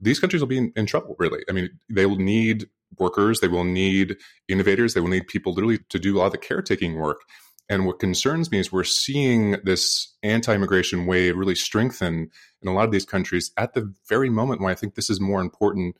these 0.00 0.18
countries 0.18 0.42
will 0.42 0.48
be 0.48 0.58
in, 0.58 0.72
in, 0.74 0.84
trouble, 0.84 1.14
really. 1.20 1.42
I 1.48 1.52
mean, 1.52 1.70
they 1.88 2.06
will 2.06 2.16
need 2.16 2.66
workers, 2.98 3.38
they 3.38 3.48
will 3.48 3.64
need 3.64 4.16
innovators, 4.48 4.94
they 4.94 5.00
will 5.00 5.08
need 5.08 5.28
people 5.28 5.54
literally 5.54 5.78
to 5.90 6.00
do 6.00 6.16
a 6.16 6.18
lot 6.18 6.26
of 6.26 6.32
the 6.32 6.38
caretaking 6.38 6.96
work. 6.96 7.20
And 7.68 7.84
what 7.84 7.98
concerns 7.98 8.50
me 8.50 8.58
is 8.58 8.70
we're 8.70 8.84
seeing 8.84 9.56
this 9.64 10.14
anti 10.22 10.54
immigration 10.54 11.06
wave 11.06 11.36
really 11.36 11.54
strengthen 11.56 12.30
in 12.62 12.68
a 12.68 12.72
lot 12.72 12.84
of 12.84 12.92
these 12.92 13.04
countries 13.04 13.50
at 13.56 13.74
the 13.74 13.92
very 14.08 14.30
moment 14.30 14.60
when 14.60 14.70
I 14.70 14.76
think 14.76 14.94
this 14.94 15.10
is 15.10 15.20
more 15.20 15.40
important 15.40 15.96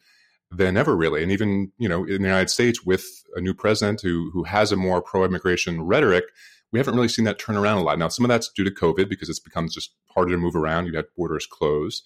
than 0.50 0.76
ever, 0.76 0.96
really. 0.96 1.22
And 1.22 1.32
even, 1.32 1.72
you 1.78 1.88
know, 1.88 2.04
in 2.04 2.22
the 2.22 2.28
United 2.28 2.50
States 2.50 2.84
with 2.84 3.24
a 3.34 3.40
new 3.40 3.52
president 3.52 4.00
who, 4.00 4.30
who 4.32 4.44
has 4.44 4.70
a 4.70 4.76
more 4.76 5.02
pro 5.02 5.24
immigration 5.24 5.82
rhetoric, 5.82 6.24
we 6.72 6.78
haven't 6.78 6.94
really 6.94 7.08
seen 7.08 7.24
that 7.24 7.38
turn 7.38 7.56
around 7.56 7.78
a 7.78 7.82
lot. 7.82 7.98
Now, 7.98 8.08
some 8.08 8.24
of 8.24 8.28
that's 8.28 8.48
due 8.48 8.64
to 8.64 8.70
COVID 8.70 9.08
because 9.08 9.28
it's 9.28 9.40
become 9.40 9.68
just 9.68 9.92
harder 10.08 10.32
to 10.32 10.38
move 10.38 10.56
around. 10.56 10.86
You've 10.86 10.94
had 10.94 11.06
borders 11.16 11.46
closed. 11.46 12.04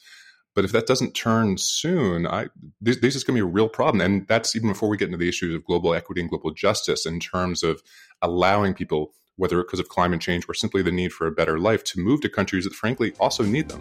But 0.54 0.64
if 0.64 0.72
that 0.72 0.86
doesn't 0.86 1.14
turn 1.14 1.58
soon, 1.58 2.26
I, 2.26 2.48
this, 2.80 2.98
this 2.98 3.14
is 3.14 3.24
going 3.24 3.36
to 3.36 3.44
be 3.44 3.48
a 3.48 3.52
real 3.52 3.68
problem. 3.68 4.00
And 4.00 4.26
that's 4.26 4.56
even 4.56 4.68
before 4.68 4.88
we 4.88 4.96
get 4.96 5.06
into 5.06 5.18
the 5.18 5.28
issues 5.28 5.54
of 5.54 5.64
global 5.64 5.94
equity 5.94 6.20
and 6.20 6.28
global 6.28 6.50
justice 6.50 7.06
in 7.06 7.20
terms 7.20 7.62
of 7.62 7.82
allowing 8.20 8.74
people, 8.74 9.12
whether 9.40 9.58
it's 9.58 9.68
because 9.68 9.80
of 9.80 9.88
climate 9.88 10.20
change 10.20 10.44
or 10.48 10.54
simply 10.54 10.82
the 10.82 10.92
need 10.92 11.12
for 11.12 11.26
a 11.26 11.32
better 11.32 11.58
life, 11.58 11.82
to 11.84 11.98
move 11.98 12.20
to 12.20 12.28
countries 12.28 12.64
that 12.64 12.74
frankly 12.74 13.12
also 13.18 13.42
need 13.42 13.68
them. 13.68 13.80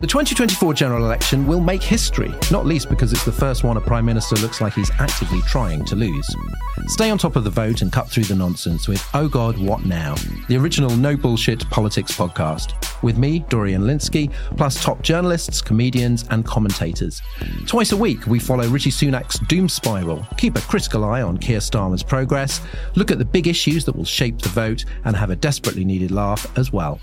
The 0.00 0.08
2024 0.08 0.74
general 0.74 1.06
election 1.06 1.46
will 1.46 1.60
make 1.60 1.82
history, 1.82 2.30
not 2.50 2.66
least 2.66 2.90
because 2.90 3.12
it's 3.12 3.24
the 3.24 3.32
first 3.32 3.64
one 3.64 3.78
a 3.78 3.80
Prime 3.80 4.04
Minister 4.04 4.36
looks 4.36 4.60
like 4.60 4.74
he's 4.74 4.90
actively 4.98 5.40
trying 5.42 5.82
to 5.86 5.96
lose. 5.96 6.28
Stay 6.88 7.08
on 7.08 7.16
top 7.16 7.36
of 7.36 7.44
the 7.44 7.48
vote 7.48 7.80
and 7.80 7.90
cut 7.90 8.10
through 8.10 8.24
the 8.24 8.34
nonsense 8.34 8.86
with 8.86 9.02
Oh 9.14 9.28
God, 9.28 9.56
What 9.56 9.86
Now? 9.86 10.14
The 10.48 10.56
original 10.56 10.90
no 10.94 11.16
bullshit 11.16 11.70
politics 11.70 12.12
podcast. 12.12 12.83
With 13.02 13.18
me, 13.18 13.40
Dorian 13.48 13.82
Lynskey, 13.82 14.32
plus 14.56 14.82
top 14.82 15.02
journalists, 15.02 15.60
comedians, 15.60 16.24
and 16.30 16.44
commentators. 16.44 17.20
Twice 17.66 17.92
a 17.92 17.96
week, 17.96 18.26
we 18.26 18.38
follow 18.38 18.66
Rishi 18.68 18.90
Sunak's 18.90 19.38
doom 19.40 19.68
spiral, 19.68 20.26
keep 20.36 20.56
a 20.56 20.60
critical 20.62 21.04
eye 21.04 21.22
on 21.22 21.38
Keir 21.38 21.58
Starmer's 21.58 22.02
progress, 22.02 22.60
look 22.94 23.10
at 23.10 23.18
the 23.18 23.24
big 23.24 23.46
issues 23.46 23.84
that 23.84 23.96
will 23.96 24.04
shape 24.04 24.38
the 24.38 24.48
vote, 24.48 24.84
and 25.04 25.16
have 25.16 25.30
a 25.30 25.36
desperately 25.36 25.84
needed 25.84 26.10
laugh 26.10 26.46
as 26.58 26.72
well. 26.72 27.00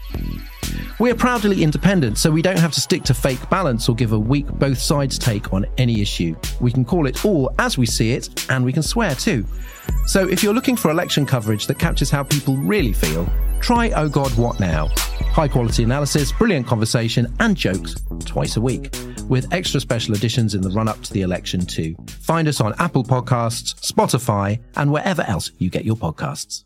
We're 1.00 1.16
proudly 1.16 1.64
independent, 1.64 2.18
so 2.18 2.30
we 2.30 2.42
don't 2.42 2.60
have 2.60 2.72
to 2.74 2.82
stick 2.82 3.04
to 3.04 3.14
fake 3.14 3.50
balance 3.50 3.90
or 3.90 3.96
give 3.96 4.12
a 4.12 4.20
weak 4.20 4.48
both 4.48 4.78
sides 4.78 5.18
take 5.18 5.54
on 5.54 5.66
any 5.78 6.02
issue. 6.02 6.36
We 6.60 6.72
can 6.72 6.86
call 6.86 7.08
it 7.08 7.26
all 7.26 7.54
as 7.60 7.78
we 7.78 7.86
see 7.86 8.12
it, 8.12 8.50
and 8.50 8.64
we 8.64 8.74
can 8.74 8.84
swear 8.84 9.16
too. 9.16 9.46
So 10.06 10.28
if 10.28 10.44
you're 10.44 10.54
looking 10.54 10.76
for 10.76 10.92
election 10.92 11.26
coverage 11.26 11.68
that 11.68 11.80
captures 11.80 12.10
how 12.10 12.24
people 12.24 12.58
really 12.58 12.94
feel, 12.94 13.28
try 13.62 13.92
Oh 13.96 14.10
God 14.10 14.36
What 14.38 14.60
Now. 14.60 14.88
High 15.32 15.48
quality 15.48 15.84
analysis, 15.84 16.32
brilliant 16.32 16.68
conversation, 16.68 17.34
and 17.40 17.56
jokes 17.56 17.96
twice 18.26 18.58
a 18.58 18.62
week, 18.62 18.94
with 19.30 19.52
extra 19.54 19.80
special 19.80 20.14
editions 20.16 20.56
in 20.56 20.62
the 20.62 20.70
run 20.70 20.88
up 20.88 21.02
to 21.04 21.14
the 21.14 21.22
election 21.22 21.66
too. 21.66 21.96
Find 22.20 22.48
us 22.48 22.60
on 22.60 22.74
Apple 22.80 23.04
Podcasts, 23.04 23.76
Spotify, 23.80 24.62
and 24.76 24.92
wherever 24.92 25.22
else 25.24 25.52
you 25.58 25.70
get 25.70 25.86
your 25.86 25.96
podcasts. 25.96 26.64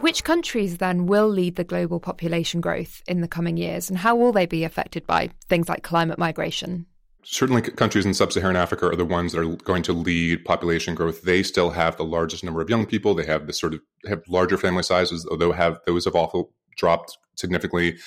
Which 0.00 0.24
countries 0.24 0.78
then 0.78 1.04
will 1.04 1.28
lead 1.28 1.56
the 1.56 1.64
global 1.64 2.00
population 2.00 2.62
growth 2.62 3.02
in 3.06 3.20
the 3.20 3.28
coming 3.28 3.58
years, 3.58 3.90
and 3.90 3.98
how 3.98 4.16
will 4.16 4.32
they 4.32 4.46
be 4.46 4.64
affected 4.64 5.06
by 5.06 5.28
things 5.46 5.68
like 5.68 5.82
climate 5.82 6.18
migration? 6.18 6.86
Certainly, 7.22 7.62
countries 7.62 8.06
in 8.06 8.14
sub 8.14 8.32
Saharan 8.32 8.56
Africa 8.56 8.86
are 8.86 8.96
the 8.96 9.04
ones 9.04 9.32
that 9.32 9.40
are 9.40 9.56
going 9.56 9.82
to 9.82 9.92
lead 9.92 10.46
population 10.46 10.94
growth. 10.94 11.20
They 11.20 11.42
still 11.42 11.68
have 11.70 11.98
the 11.98 12.04
largest 12.04 12.42
number 12.42 12.62
of 12.62 12.70
young 12.70 12.86
people. 12.86 13.12
They 13.12 13.26
have 13.26 13.46
the 13.46 13.52
sort 13.52 13.74
of 13.74 13.80
have 14.08 14.22
larger 14.26 14.56
family 14.56 14.84
sizes, 14.84 15.26
although 15.30 15.52
have 15.52 15.80
those 15.84 16.06
have 16.06 16.16
also 16.16 16.48
dropped 16.78 17.18
significantly 17.36 17.98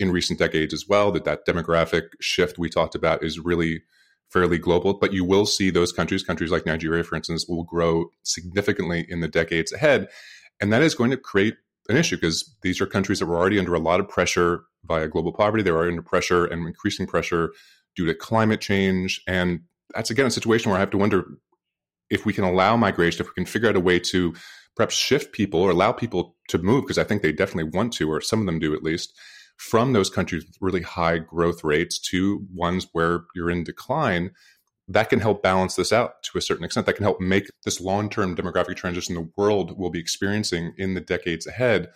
in 0.00 0.10
recent 0.10 0.38
decades 0.38 0.72
as 0.72 0.88
well. 0.88 1.12
That 1.12 1.24
that 1.24 1.46
demographic 1.46 2.04
shift 2.18 2.58
we 2.58 2.70
talked 2.70 2.94
about 2.94 3.22
is 3.22 3.38
really 3.38 3.82
fairly 4.30 4.56
global, 4.56 4.94
but 4.94 5.12
you 5.12 5.22
will 5.22 5.44
see 5.44 5.68
those 5.68 5.92
countries, 5.92 6.22
countries 6.22 6.50
like 6.50 6.64
Nigeria, 6.64 7.04
for 7.04 7.16
instance, 7.16 7.46
will 7.46 7.64
grow 7.64 8.06
significantly 8.22 9.04
in 9.06 9.20
the 9.20 9.28
decades 9.28 9.70
ahead. 9.70 10.08
And 10.60 10.72
that 10.72 10.82
is 10.82 10.94
going 10.94 11.10
to 11.10 11.16
create 11.16 11.56
an 11.88 11.96
issue 11.96 12.16
because 12.16 12.54
these 12.62 12.80
are 12.80 12.86
countries 12.86 13.18
that 13.18 13.26
were 13.26 13.36
already 13.36 13.58
under 13.58 13.74
a 13.74 13.80
lot 13.80 14.00
of 14.00 14.08
pressure 14.08 14.64
via 14.84 15.08
global 15.08 15.32
poverty. 15.32 15.62
They 15.62 15.72
were 15.72 15.88
under 15.88 16.02
pressure 16.02 16.44
and 16.44 16.66
increasing 16.66 17.06
pressure 17.06 17.52
due 17.96 18.06
to 18.06 18.14
climate 18.14 18.60
change. 18.60 19.20
And 19.26 19.60
that's 19.94 20.10
again 20.10 20.26
a 20.26 20.30
situation 20.30 20.70
where 20.70 20.76
I 20.76 20.80
have 20.80 20.90
to 20.90 20.98
wonder 20.98 21.26
if 22.10 22.24
we 22.26 22.32
can 22.32 22.44
allow 22.44 22.76
migration, 22.76 23.22
if 23.22 23.28
we 23.28 23.34
can 23.34 23.46
figure 23.46 23.68
out 23.68 23.76
a 23.76 23.80
way 23.80 23.98
to 23.98 24.34
perhaps 24.76 24.94
shift 24.94 25.32
people 25.32 25.60
or 25.60 25.70
allow 25.70 25.92
people 25.92 26.36
to 26.48 26.58
move, 26.58 26.84
because 26.84 26.98
I 26.98 27.04
think 27.04 27.22
they 27.22 27.32
definitely 27.32 27.70
want 27.76 27.92
to, 27.94 28.10
or 28.10 28.20
some 28.20 28.40
of 28.40 28.46
them 28.46 28.58
do 28.58 28.74
at 28.74 28.82
least, 28.82 29.12
from 29.56 29.92
those 29.92 30.10
countries 30.10 30.44
with 30.46 30.56
really 30.60 30.82
high 30.82 31.18
growth 31.18 31.62
rates 31.62 31.98
to 32.10 32.46
ones 32.54 32.86
where 32.92 33.24
you're 33.34 33.50
in 33.50 33.64
decline 33.64 34.30
that 34.92 35.10
can 35.10 35.20
help 35.20 35.42
balance 35.42 35.74
this 35.74 35.92
out 35.92 36.22
to 36.24 36.38
a 36.38 36.42
certain 36.42 36.64
extent. 36.64 36.86
That 36.86 36.94
can 36.94 37.04
help 37.04 37.20
make 37.20 37.48
this 37.64 37.80
long 37.80 38.08
term 38.10 38.36
demographic 38.36 38.76
transition 38.76 39.14
the 39.14 39.30
world 39.36 39.78
will 39.78 39.90
be 39.90 40.00
experiencing 40.00 40.74
in 40.76 40.94
the 40.94 41.00
decades 41.00 41.46
ahead, 41.46 41.90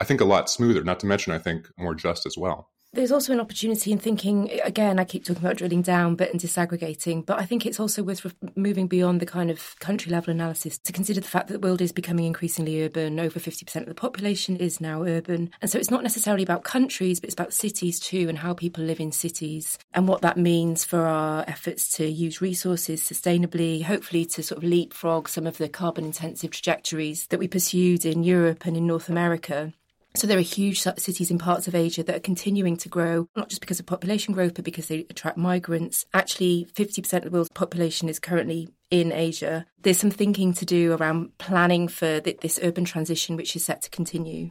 I 0.00 0.04
think, 0.04 0.20
a 0.20 0.24
lot 0.24 0.50
smoother, 0.50 0.84
not 0.84 1.00
to 1.00 1.06
mention, 1.06 1.32
I 1.32 1.38
think, 1.38 1.68
more 1.76 1.94
just 1.94 2.26
as 2.26 2.36
well. 2.36 2.70
There's 2.94 3.12
also 3.12 3.34
an 3.34 3.40
opportunity 3.40 3.92
in 3.92 3.98
thinking, 3.98 4.50
again, 4.64 4.98
I 4.98 5.04
keep 5.04 5.22
talking 5.22 5.44
about 5.44 5.58
drilling 5.58 5.82
down 5.82 6.16
but 6.16 6.30
and 6.30 6.40
disaggregating, 6.40 7.24
but 7.24 7.38
I 7.38 7.44
think 7.44 7.66
it's 7.66 7.78
also 7.78 8.02
worth 8.02 8.34
moving 8.56 8.86
beyond 8.86 9.20
the 9.20 9.26
kind 9.26 9.50
of 9.50 9.78
country 9.78 10.10
level 10.10 10.32
analysis 10.32 10.78
to 10.78 10.92
consider 10.92 11.20
the 11.20 11.28
fact 11.28 11.48
that 11.48 11.60
the 11.60 11.66
world 11.66 11.82
is 11.82 11.92
becoming 11.92 12.24
increasingly 12.24 12.82
urban. 12.82 13.20
Over 13.20 13.38
50% 13.38 13.76
of 13.76 13.86
the 13.86 13.94
population 13.94 14.56
is 14.56 14.80
now 14.80 15.02
urban. 15.02 15.50
And 15.60 15.70
so 15.70 15.78
it's 15.78 15.90
not 15.90 16.02
necessarily 16.02 16.42
about 16.42 16.64
countries, 16.64 17.20
but 17.20 17.26
it's 17.26 17.34
about 17.34 17.52
cities 17.52 18.00
too 18.00 18.26
and 18.26 18.38
how 18.38 18.54
people 18.54 18.82
live 18.82 19.00
in 19.00 19.12
cities 19.12 19.76
and 19.92 20.08
what 20.08 20.22
that 20.22 20.38
means 20.38 20.86
for 20.86 21.00
our 21.02 21.44
efforts 21.46 21.92
to 21.96 22.06
use 22.06 22.40
resources 22.40 23.02
sustainably, 23.02 23.82
hopefully 23.82 24.24
to 24.24 24.42
sort 24.42 24.64
of 24.64 24.68
leapfrog 24.68 25.28
some 25.28 25.46
of 25.46 25.58
the 25.58 25.68
carbon 25.68 26.06
intensive 26.06 26.52
trajectories 26.52 27.26
that 27.26 27.38
we 27.38 27.48
pursued 27.48 28.06
in 28.06 28.24
Europe 28.24 28.64
and 28.64 28.78
in 28.78 28.86
North 28.86 29.10
America 29.10 29.74
So 30.18 30.26
there 30.26 30.36
are 30.36 30.40
huge 30.40 30.80
cities 30.80 31.30
in 31.30 31.38
parts 31.38 31.68
of 31.68 31.76
Asia 31.76 32.02
that 32.02 32.16
are 32.16 32.18
continuing 32.18 32.76
to 32.78 32.88
grow, 32.88 33.28
not 33.36 33.50
just 33.50 33.60
because 33.60 33.78
of 33.78 33.86
population 33.86 34.34
growth, 34.34 34.54
but 34.54 34.64
because 34.64 34.88
they 34.88 35.06
attract 35.08 35.38
migrants. 35.38 36.04
Actually, 36.12 36.66
50% 36.74 37.18
of 37.18 37.22
the 37.22 37.30
world's 37.30 37.50
population 37.50 38.08
is 38.08 38.18
currently 38.18 38.68
in 38.90 39.12
Asia. 39.12 39.64
There's 39.80 40.00
some 40.00 40.10
thinking 40.10 40.54
to 40.54 40.64
do 40.64 40.94
around 40.94 41.38
planning 41.38 41.86
for 41.86 42.18
this 42.18 42.58
urban 42.60 42.84
transition, 42.84 43.36
which 43.36 43.54
is 43.54 43.64
set 43.64 43.80
to 43.82 43.90
continue. 43.90 44.50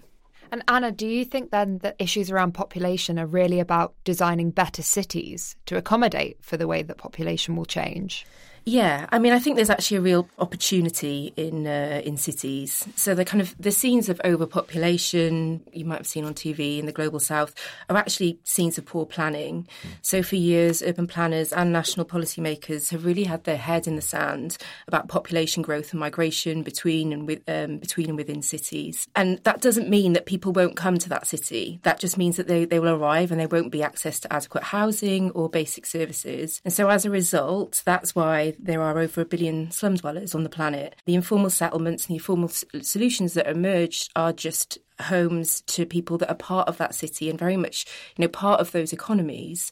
And 0.54 0.64
Anna, 0.70 0.90
do 0.90 1.06
you 1.06 1.26
think 1.26 1.52
then 1.52 1.80
that 1.80 1.98
issues 2.00 2.32
around 2.32 2.54
population 2.54 3.20
are 3.20 3.28
really 3.28 3.60
about 3.60 3.94
designing 4.06 4.52
better 4.52 4.82
cities 4.82 5.58
to 5.66 5.76
accommodate 5.76 6.38
for 6.40 6.56
the 6.56 6.68
way 6.68 6.82
that 6.82 6.98
population 6.98 7.58
will 7.58 7.66
change? 7.66 8.26
Yeah, 8.68 9.08
I 9.14 9.20
mean, 9.20 9.32
I 9.32 9.40
think 9.40 9.56
there's 9.56 9.70
actually 9.70 9.96
a 9.96 10.02
real 10.02 10.28
opportunity 10.40 11.32
in 11.38 11.66
uh, 11.66 12.02
in 12.04 12.18
cities. 12.18 12.86
So 12.98 13.16
the 13.16 13.24
kind 13.24 13.40
of 13.40 13.56
the 13.58 13.72
scenes 13.72 14.10
of 14.10 14.20
overpopulation 14.26 15.64
you 15.72 15.86
might 15.86 16.00
have 16.00 16.06
seen 16.06 16.26
on 16.26 16.34
TV 16.34 16.78
in 16.78 16.86
the 16.86 16.92
global 16.92 17.22
south 17.22 17.56
are 17.90 17.96
actually 17.96 18.42
scenes 18.44 18.78
of 18.78 18.86
poor 18.86 19.06
planning. 19.06 19.70
So 20.02 20.22
for 20.22 20.36
years, 20.36 20.84
urban 20.84 21.08
planners 21.08 21.54
and 21.54 21.72
national 21.72 22.06
policymakers 22.06 22.92
have 22.92 23.06
really 23.06 23.24
had 23.24 23.46
their 23.46 23.56
head 23.56 23.88
in 23.88 23.96
the 23.96 24.02
sand 24.02 24.58
about 24.86 25.08
population 25.08 25.64
growth 25.64 25.94
and 25.94 26.02
migration 26.02 26.64
between 26.64 27.14
and 27.14 27.26
with 27.26 27.48
um, 27.48 27.78
between 27.78 28.10
and 28.10 28.18
within 28.18 28.42
cities. 28.42 29.08
And 29.16 29.38
that 29.46 29.62
doesn't 29.62 29.88
mean 29.88 30.12
that 30.12 30.26
people 30.26 30.52
won't 30.52 30.76
come 30.76 30.98
to 30.98 31.08
that 31.08 31.26
city. 31.26 31.80
That 31.84 32.02
just 32.02 32.18
means 32.18 32.36
that 32.36 32.50
they, 32.50 32.66
they 32.66 32.82
will 32.82 32.96
arrive 33.02 33.32
and 33.32 33.40
there 33.40 33.48
won't 33.48 33.72
be 33.72 33.82
access 33.82 34.20
to 34.20 34.34
adequate 34.34 34.66
housing 34.66 35.32
or 35.32 35.48
basic 35.50 35.86
services. 35.86 36.62
And 36.66 36.74
so 36.74 36.90
as 36.90 37.06
a 37.06 37.10
result, 37.10 37.82
that's 37.86 38.14
why 38.14 38.56
there 38.60 38.82
are 38.82 38.98
over 39.00 39.22
a 39.22 39.26
billion 39.26 39.72
slum 39.72 39.96
dwellers 39.96 40.36
on 40.36 40.44
the 40.44 40.50
planet. 40.50 40.96
The 41.06 41.16
informal 41.16 41.50
settlements 41.50 42.06
and 42.06 42.10
the 42.10 42.20
informal 42.20 42.50
solutions 42.50 43.34
that 43.34 43.48
emerged 43.48 44.12
are 44.16 44.34
just 44.34 44.78
homes 45.02 45.62
to 45.62 45.86
people 45.86 46.18
that 46.18 46.30
are 46.30 46.36
part 46.36 46.68
of 46.68 46.78
that 46.78 46.96
city 46.96 47.30
and 47.30 47.38
very 47.38 47.58
much, 47.58 47.86
you 48.18 48.24
know, 48.24 48.30
part 48.30 48.60
of 48.60 48.72
those 48.72 48.94
economies. 48.94 49.72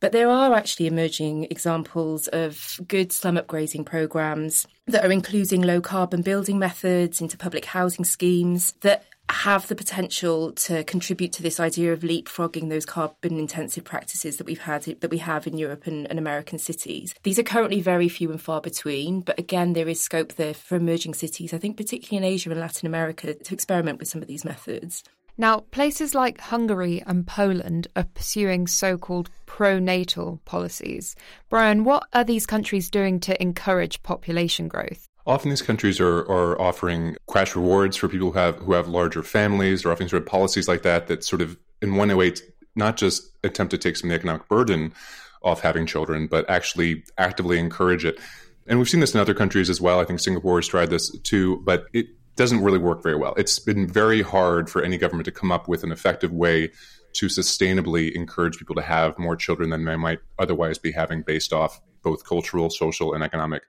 But 0.00 0.10
there 0.10 0.28
are 0.28 0.52
actually 0.52 0.88
emerging 0.88 1.44
examples 1.44 2.26
of 2.28 2.80
good 2.88 3.12
slum 3.12 3.36
upgrading 3.36 3.86
programs 3.86 4.66
that 4.88 5.04
are 5.04 5.12
including 5.12 5.62
low 5.62 5.80
carbon 5.80 6.22
building 6.22 6.58
methods 6.58 7.20
into 7.20 7.38
public 7.38 7.66
housing 7.66 8.04
schemes 8.04 8.72
that 8.80 9.04
have 9.32 9.66
the 9.68 9.74
potential 9.74 10.52
to 10.52 10.84
contribute 10.84 11.32
to 11.32 11.42
this 11.42 11.58
idea 11.58 11.92
of 11.92 12.00
leapfrogging 12.00 12.68
those 12.68 12.86
carbon 12.86 13.38
intensive 13.38 13.82
practices 13.82 14.36
that 14.36 14.46
we've 14.46 14.60
had 14.60 14.82
that 14.82 15.10
we 15.10 15.18
have 15.18 15.46
in 15.46 15.56
Europe 15.56 15.86
and, 15.86 16.06
and, 16.08 16.18
American 16.18 16.58
cities. 16.58 17.14
These 17.22 17.38
are 17.38 17.42
currently 17.42 17.80
very 17.80 18.08
few 18.08 18.30
and 18.30 18.40
far 18.40 18.60
between, 18.60 19.20
but 19.20 19.38
again 19.38 19.72
there 19.72 19.88
is 19.88 20.00
scope 20.00 20.34
there 20.34 20.54
for 20.54 20.76
emerging 20.76 21.14
cities, 21.14 21.52
I 21.52 21.58
think 21.58 21.76
particularly 21.76 22.26
in 22.26 22.32
Asia 22.32 22.50
and 22.50 22.60
Latin 22.60 22.86
America, 22.86 23.34
to 23.34 23.54
experiment 23.54 23.98
with 23.98 24.08
some 24.08 24.22
of 24.22 24.28
these 24.28 24.44
methods. 24.44 25.02
Now, 25.38 25.60
places 25.60 26.14
like 26.14 26.40
Hungary 26.40 27.02
and 27.06 27.26
Poland 27.26 27.88
are 27.96 28.04
pursuing 28.04 28.66
so 28.66 28.98
called 28.98 29.30
pro-natal 29.46 30.40
policies. 30.44 31.16
Bryan, 31.48 31.84
what 31.84 32.06
are 32.12 32.24
these 32.24 32.44
countries 32.44 32.90
doing 32.90 33.18
to 33.20 33.40
encourage 33.40 34.02
population 34.02 34.68
growth? 34.68 35.08
Often 35.26 35.50
these 35.50 35.62
countries 35.62 36.00
are, 36.00 36.20
are 36.20 36.60
offering 36.60 37.16
crash 37.28 37.54
rewards 37.54 37.96
for 37.96 38.08
people 38.08 38.32
who 38.32 38.38
have 38.38 38.56
who 38.56 38.72
have 38.72 38.88
larger 38.88 39.22
families. 39.22 39.82
They're 39.82 39.92
offering 39.92 40.08
sort 40.08 40.22
of 40.22 40.28
policies 40.28 40.66
like 40.68 40.82
that 40.82 41.06
that 41.06 41.22
sort 41.24 41.42
of 41.42 41.56
in 41.80 41.94
one 41.94 42.14
way 42.16 42.32
not 42.74 42.96
just 42.96 43.30
attempt 43.44 43.70
to 43.72 43.78
take 43.78 43.96
some 43.96 44.08
of 44.08 44.12
the 44.12 44.18
economic 44.18 44.48
burden 44.48 44.94
off 45.42 45.60
having 45.60 45.86
children, 45.86 46.26
but 46.26 46.48
actually 46.48 47.04
actively 47.18 47.58
encourage 47.58 48.04
it. 48.04 48.18
And 48.66 48.78
we've 48.78 48.88
seen 48.88 49.00
this 49.00 49.14
in 49.14 49.20
other 49.20 49.34
countries 49.34 49.68
as 49.68 49.80
well. 49.80 50.00
I 50.00 50.04
think 50.04 50.20
Singapore 50.20 50.58
has 50.58 50.68
tried 50.68 50.90
this 50.90 51.10
too, 51.20 51.60
but 51.64 51.86
it 51.92 52.06
doesn't 52.36 52.62
really 52.62 52.78
work 52.78 53.02
very 53.02 53.16
well. 53.16 53.34
It's 53.36 53.58
been 53.58 53.86
very 53.86 54.22
hard 54.22 54.70
for 54.70 54.82
any 54.82 54.96
government 54.98 55.26
to 55.26 55.32
come 55.32 55.52
up 55.52 55.68
with 55.68 55.84
an 55.84 55.92
effective 55.92 56.32
way 56.32 56.70
to 57.14 57.26
sustainably 57.26 58.12
encourage 58.12 58.56
people 58.56 58.74
to 58.76 58.82
have 58.82 59.18
more 59.18 59.36
children 59.36 59.70
than 59.70 59.84
they 59.84 59.96
might 59.96 60.20
otherwise 60.38 60.78
be 60.78 60.92
having 60.92 61.22
based 61.22 61.52
off 61.52 61.80
both 62.02 62.24
cultural, 62.24 62.70
social, 62.70 63.12
and 63.12 63.22
economic 63.22 63.64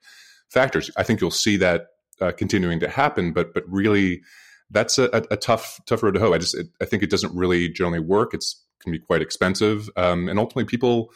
factors. 0.49 0.89
I 0.97 1.03
think 1.03 1.21
you'll 1.21 1.31
see 1.31 1.57
that 1.57 1.87
uh, 2.21 2.31
continuing 2.31 2.79
to 2.79 2.89
happen, 2.89 3.33
but 3.33 3.53
but 3.53 3.63
really, 3.67 4.21
that's 4.69 4.97
a, 4.97 5.09
a, 5.29 5.37
tough 5.37 5.79
tough 5.87 6.03
road 6.03 6.13
to 6.15 6.19
hoe. 6.19 6.33
I 6.33 6.37
just 6.37 6.55
it, 6.55 6.67
I 6.81 6.85
think 6.85 7.03
it 7.03 7.09
doesn't 7.09 7.35
really 7.35 7.69
generally 7.69 7.99
work. 7.99 8.33
It's 8.33 8.61
can 8.81 8.91
be 8.91 8.99
quite 8.99 9.21
expensive, 9.21 9.89
um, 9.95 10.27
and 10.29 10.39
ultimately, 10.39 10.65
people 10.65 11.11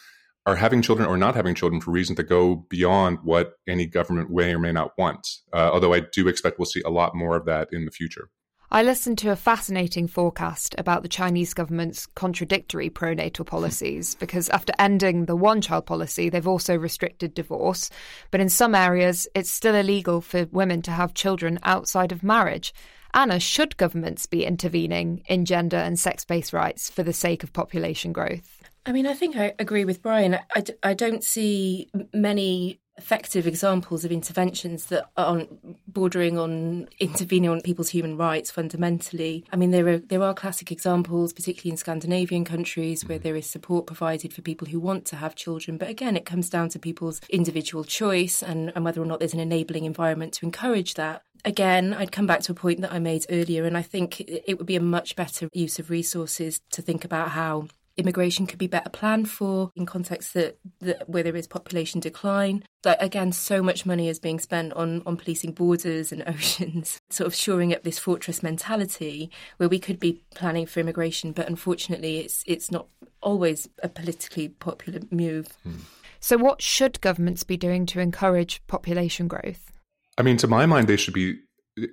are 0.46 0.56
having 0.56 0.82
children 0.82 1.08
or 1.08 1.18
not 1.18 1.36
having 1.36 1.54
children 1.54 1.82
for 1.82 1.92
reasons 1.92 2.16
that 2.16 2.24
go 2.24 2.56
beyond 2.70 3.20
what 3.24 3.56
any 3.68 3.86
government 3.86 4.32
may 4.32 4.54
or 4.54 4.60
may 4.60 4.72
not 4.72 4.92
want. 4.98 5.28
Uh, 5.52 5.70
although 5.74 5.94
I 5.94 6.00
do 6.00 6.30
expect 6.30 6.58
we'll 6.58 6.66
see 6.66 6.82
a 6.86 6.90
lot 6.90 7.14
more 7.14 7.36
of 7.36 7.46
that 7.46 7.68
in 7.74 7.84
the 7.84 7.92
future. 7.92 8.30
I 8.70 8.84
listened 8.84 9.18
to 9.20 9.32
a 9.32 9.38
fascinating 9.38 10.08
forecast 10.08 10.76
about 10.78 11.02
the 11.02 11.08
Chinese 11.08 11.54
government's 11.54 12.06
contradictory 12.06 12.90
pronatal 12.90 13.46
policies 13.46 14.16
because 14.20 14.50
after 14.50 14.74
ending 14.78 15.26
the 15.26 15.38
one 15.38 15.62
child 15.62 15.86
policy, 15.86 16.30
they've 16.30 16.48
also 16.48 16.76
restricted 16.76 17.34
divorce. 17.34 17.90
But 18.30 18.42
in 18.42 18.50
some 18.50 18.76
areas, 18.76 19.26
it's 19.34 19.50
still 19.50 19.74
illegal 19.74 20.20
for 20.20 20.48
women 20.52 20.82
to 20.82 20.92
have 20.92 21.14
children 21.14 21.60
outside 21.64 22.12
of 22.12 22.24
marriage. 22.24 22.74
Anna, 23.14 23.40
should 23.40 23.78
governments 23.78 24.26
be 24.26 24.44
intervening 24.44 25.24
in 25.30 25.46
gender 25.46 25.78
and 25.78 25.98
sex 25.98 26.26
based 26.26 26.52
rights 26.52 26.90
for 26.90 27.04
the 27.04 27.14
sake 27.14 27.44
of 27.44 27.54
population 27.54 28.12
growth? 28.12 28.62
I 28.86 28.92
mean, 28.92 29.08
I 29.08 29.14
think 29.14 29.38
I 29.38 29.54
agree 29.60 29.86
with 29.86 30.02
Bryan. 30.02 30.40
I, 30.56 30.64
I 30.84 30.94
don't 30.94 31.24
see 31.24 31.90
many 32.14 32.82
effective 32.98 33.46
examples 33.46 34.04
of 34.04 34.12
interventions 34.12 34.86
that 34.86 35.10
aren't 35.16 35.50
bordering 35.92 36.38
on 36.38 36.88
intervening 37.00 37.50
on 37.50 37.62
people's 37.62 37.90
human 37.90 38.18
rights 38.18 38.50
fundamentally. 38.50 39.46
I 39.52 39.56
mean, 39.56 39.72
there 39.72 39.88
are 39.88 39.98
there 40.00 40.24
are 40.24 40.34
classic 40.34 40.72
examples, 40.72 41.34
particularly 41.34 41.72
in 41.72 41.78
Scandinavian 41.78 42.46
countries, 42.46 43.06
where 43.06 43.20
there 43.20 43.36
is 43.36 43.48
support 43.50 43.86
provided 43.86 44.34
for 44.34 44.42
people 44.42 44.68
who 44.68 44.80
want 44.80 45.06
to 45.06 45.16
have 45.18 45.36
children. 45.36 45.78
But 45.78 45.90
again, 45.90 46.18
it 46.18 46.26
comes 46.26 46.50
down 46.50 46.70
to 46.70 46.80
people's 46.80 47.22
individual 47.30 47.84
choice 47.84 48.42
and, 48.42 48.72
and 48.76 48.84
whether 48.84 49.02
or 49.02 49.06
not 49.06 49.20
there's 49.20 49.34
an 49.34 49.40
enabling 49.40 49.86
environment 49.86 50.34
to 50.34 50.46
encourage 50.46 50.96
that. 50.96 51.22
Again, 51.46 51.94
I'd 51.94 52.12
come 52.12 52.28
back 52.28 52.42
to 52.42 52.52
a 52.52 52.56
point 52.56 52.82
that 52.82 52.92
I 52.92 53.00
made 53.00 53.26
earlier, 53.30 53.66
and 53.66 53.78
I 53.78 53.82
think 53.84 54.22
it 54.22 54.58
would 54.58 54.68
be 54.68 54.76
a 54.76 54.82
much 54.82 55.16
better 55.16 55.50
use 55.54 55.80
of 55.80 55.90
resources 55.90 56.62
to 56.72 56.82
think 56.82 57.06
about 57.06 57.30
how 57.30 57.68
immigration 57.98 58.48
could 58.48 58.60
be 58.60 58.68
better 58.68 58.90
planned 58.90 59.30
for 59.30 59.72
in 59.76 59.86
contexts 59.86 60.34
that, 60.34 60.60
that 60.80 61.10
where 61.10 61.24
there 61.24 61.36
is 61.36 61.48
population 61.48 62.00
decline. 62.00 62.64
Like 62.86 63.02
again, 63.02 63.32
so 63.32 63.62
much 63.62 63.86
money 63.86 64.08
is 64.08 64.20
being 64.20 64.40
spent 64.40 64.74
on 64.74 65.02
on 65.06 65.18
policing 65.18 65.54
borders 65.54 66.12
and 66.12 66.24
oceans, 66.28 67.00
sort 67.10 67.28
of 67.28 67.36
shoring 67.36 67.74
up 67.74 67.84
this 67.84 68.00
fortress 68.00 68.42
mentality 68.42 69.32
where 69.58 69.70
we 69.70 69.80
could 69.80 70.00
be 70.00 70.22
planning 70.36 70.66
for 70.66 70.80
immigration, 70.80 71.32
but 71.32 71.48
unfortunately, 71.48 72.20
it's 72.20 72.44
it's 72.46 72.72
not 72.72 72.88
always 73.22 73.68
a 73.84 73.90
politically 73.90 74.50
popular 74.50 75.00
move. 75.12 75.48
Hmm. 75.64 75.76
So, 76.20 76.38
what 76.38 76.62
should 76.62 77.02
governments 77.02 77.44
be 77.44 77.58
doing 77.58 77.86
to 77.88 78.00
encourage 78.00 78.66
population 78.68 79.28
growth? 79.28 79.72
I 80.18 80.24
mean, 80.24 80.38
to 80.38 80.48
my 80.48 80.66
mind, 80.66 80.88
they 80.88 80.98
should 80.98 81.14
be 81.14 81.40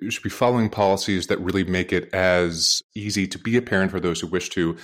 should 0.09 0.23
be 0.23 0.29
following 0.29 0.69
policies 0.69 1.27
that 1.27 1.39
really 1.39 1.63
make 1.63 1.93
it 1.93 2.11
as 2.13 2.81
easy 2.95 3.27
to 3.27 3.37
be 3.37 3.55
a 3.55 3.61
parent 3.61 3.91
for 3.91 3.99
those 3.99 4.19
who 4.19 4.27
wish 4.27 4.49
to 4.49 4.75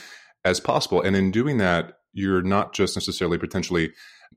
as 0.44 0.60
possible. 0.60 1.02
And 1.02 1.16
in 1.16 1.32
doing 1.32 1.58
that, 1.58 1.98
you're 2.14 2.42
not 2.42 2.74
just 2.74 2.96
necessarily 2.96 3.38
potentially 3.38 3.92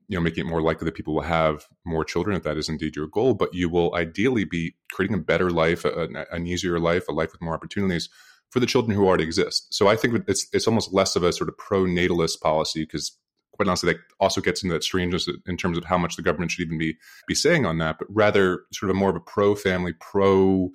you 0.07 0.17
know 0.17 0.21
making 0.21 0.45
it 0.45 0.49
more 0.49 0.61
likely 0.61 0.85
that 0.85 0.95
people 0.95 1.13
will 1.13 1.21
have 1.21 1.65
more 1.85 2.05
children 2.05 2.35
if 2.35 2.43
that 2.43 2.57
is 2.57 2.69
indeed 2.69 2.95
your 2.95 3.07
goal 3.07 3.33
but 3.33 3.53
you 3.53 3.69
will 3.69 3.93
ideally 3.95 4.43
be 4.43 4.75
creating 4.91 5.15
a 5.15 5.21
better 5.21 5.49
life 5.49 5.85
an 5.85 6.47
easier 6.47 6.79
life 6.79 7.07
a 7.07 7.11
life 7.11 7.31
with 7.31 7.41
more 7.41 7.53
opportunities 7.53 8.09
for 8.49 8.59
the 8.59 8.65
children 8.65 8.95
who 8.95 9.05
already 9.05 9.23
exist 9.23 9.73
so 9.73 9.87
i 9.87 9.95
think 9.95 10.23
it's 10.27 10.47
it's 10.53 10.67
almost 10.67 10.93
less 10.93 11.15
of 11.15 11.23
a 11.23 11.33
sort 11.33 11.49
of 11.49 11.57
pro-natalist 11.57 12.41
policy 12.41 12.83
because 12.83 13.17
quite 13.51 13.67
honestly 13.67 13.91
that 13.91 14.01
also 14.19 14.41
gets 14.41 14.63
into 14.63 14.73
that 14.73 14.83
strangeness 14.83 15.29
in 15.47 15.57
terms 15.57 15.77
of 15.77 15.85
how 15.85 15.97
much 15.97 16.15
the 16.15 16.21
government 16.21 16.51
should 16.51 16.65
even 16.65 16.77
be 16.77 16.95
be 17.27 17.35
saying 17.35 17.65
on 17.65 17.77
that 17.77 17.97
but 17.97 18.07
rather 18.09 18.61
sort 18.73 18.89
of 18.89 18.95
more 18.95 19.09
of 19.09 19.15
a 19.15 19.21
pro-family 19.21 19.93
pro 19.99 20.69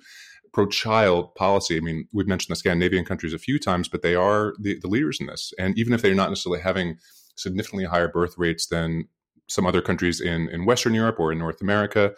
pro-child 0.53 1.33
policy. 1.35 1.77
I 1.77 1.79
mean, 1.79 2.07
we've 2.11 2.27
mentioned 2.27 2.53
the 2.53 2.59
Scandinavian 2.59 3.05
countries 3.05 3.33
a 3.33 3.39
few 3.39 3.57
times, 3.57 3.87
but 3.87 4.01
they 4.01 4.15
are 4.15 4.53
the, 4.59 4.79
the 4.79 4.87
leaders 4.87 5.19
in 5.19 5.27
this. 5.27 5.53
And 5.57 5.77
even 5.77 5.93
if 5.93 6.01
they're 6.01 6.13
not 6.13 6.29
necessarily 6.29 6.61
having 6.61 6.97
significantly 7.35 7.85
higher 7.85 8.09
birth 8.09 8.35
rates 8.37 8.67
than 8.67 9.07
some 9.47 9.65
other 9.65 9.81
countries 9.81 10.19
in, 10.19 10.49
in 10.49 10.65
Western 10.65 10.93
Europe 10.93 11.19
or 11.19 11.31
in 11.31 11.39
North 11.39 11.61
America, 11.61 12.13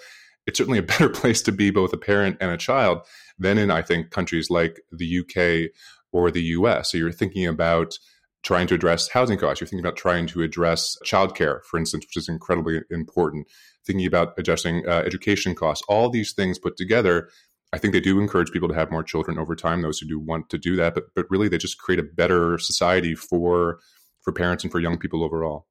it's 0.45 0.57
certainly 0.57 0.79
a 0.79 0.83
better 0.93 1.09
place 1.09 1.41
to 1.43 1.51
be 1.51 1.69
both 1.69 1.93
a 1.93 1.97
parent 1.97 2.37
and 2.41 2.51
a 2.51 2.57
child 2.57 3.01
than 3.37 3.57
in, 3.57 3.71
I 3.71 3.81
think, 3.81 4.11
countries 4.11 4.49
like 4.49 4.81
the 4.91 5.19
UK 5.19 5.71
or 6.11 6.31
the 6.31 6.43
US. 6.43 6.91
So 6.91 6.97
you're 6.97 7.11
thinking 7.11 7.47
about 7.47 7.97
trying 8.43 8.67
to 8.67 8.75
address 8.75 9.09
housing 9.09 9.37
costs. 9.37 9.61
You're 9.61 9.67
thinking 9.67 9.85
about 9.85 9.95
trying 9.95 10.27
to 10.27 10.43
address 10.43 10.97
childcare, 11.05 11.63
for 11.63 11.79
instance, 11.79 12.05
which 12.05 12.17
is 12.17 12.29
incredibly 12.29 12.81
important. 12.91 13.47
Thinking 13.85 14.05
about 14.05 14.33
adjusting 14.37 14.87
uh, 14.87 15.03
education 15.05 15.55
costs. 15.55 15.83
All 15.87 16.09
these 16.09 16.33
things 16.33 16.59
put 16.59 16.77
together 16.77 17.29
I 17.73 17.79
think 17.79 17.91
they 17.91 17.99
do 17.99 18.19
encourage 18.19 18.51
people 18.51 18.69
to 18.69 18.75
have 18.75 18.91
more 18.91 19.01
children 19.01 19.39
over 19.39 19.55
time. 19.55 19.81
Those 19.81 19.97
who 19.97 20.07
do 20.07 20.19
want 20.19 20.49
to 20.51 20.59
do 20.59 20.75
that, 20.75 20.93
but 20.93 21.05
but 21.15 21.25
really 21.31 21.49
they 21.49 21.57
just 21.57 21.79
create 21.79 21.99
a 21.99 22.03
better 22.03 22.59
society 22.59 23.15
for 23.15 23.79
for 24.21 24.31
parents 24.31 24.63
and 24.63 24.71
for 24.71 24.79
young 24.79 24.99
people 24.99 25.23
overall. 25.23 25.65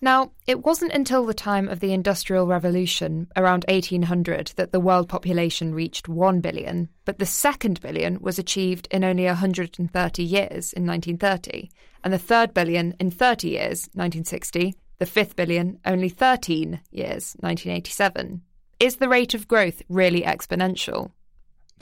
Now, 0.00 0.32
it 0.48 0.64
wasn't 0.64 0.94
until 0.94 1.24
the 1.24 1.34
time 1.34 1.68
of 1.68 1.78
the 1.78 1.92
Industrial 1.92 2.44
Revolution, 2.44 3.28
around 3.36 3.64
1800, 3.68 4.52
that 4.56 4.72
the 4.72 4.80
world 4.80 5.08
population 5.08 5.72
reached 5.72 6.08
1 6.08 6.40
billion, 6.40 6.88
but 7.04 7.20
the 7.20 7.26
second 7.26 7.80
billion 7.80 8.20
was 8.20 8.36
achieved 8.36 8.88
in 8.90 9.04
only 9.04 9.26
130 9.26 10.22
years 10.24 10.72
in 10.72 10.84
1930, 10.86 11.70
and 12.02 12.12
the 12.12 12.18
third 12.18 12.52
billion 12.52 12.96
in 12.98 13.12
30 13.12 13.50
years, 13.50 13.88
1960, 13.92 14.74
the 14.98 15.06
fifth 15.06 15.36
billion 15.36 15.78
only 15.84 16.08
13 16.08 16.80
years, 16.90 17.36
1987. 17.38 18.42
Is 18.80 18.96
the 18.96 19.08
rate 19.08 19.34
of 19.34 19.46
growth 19.46 19.82
really 19.88 20.22
exponential? 20.22 21.12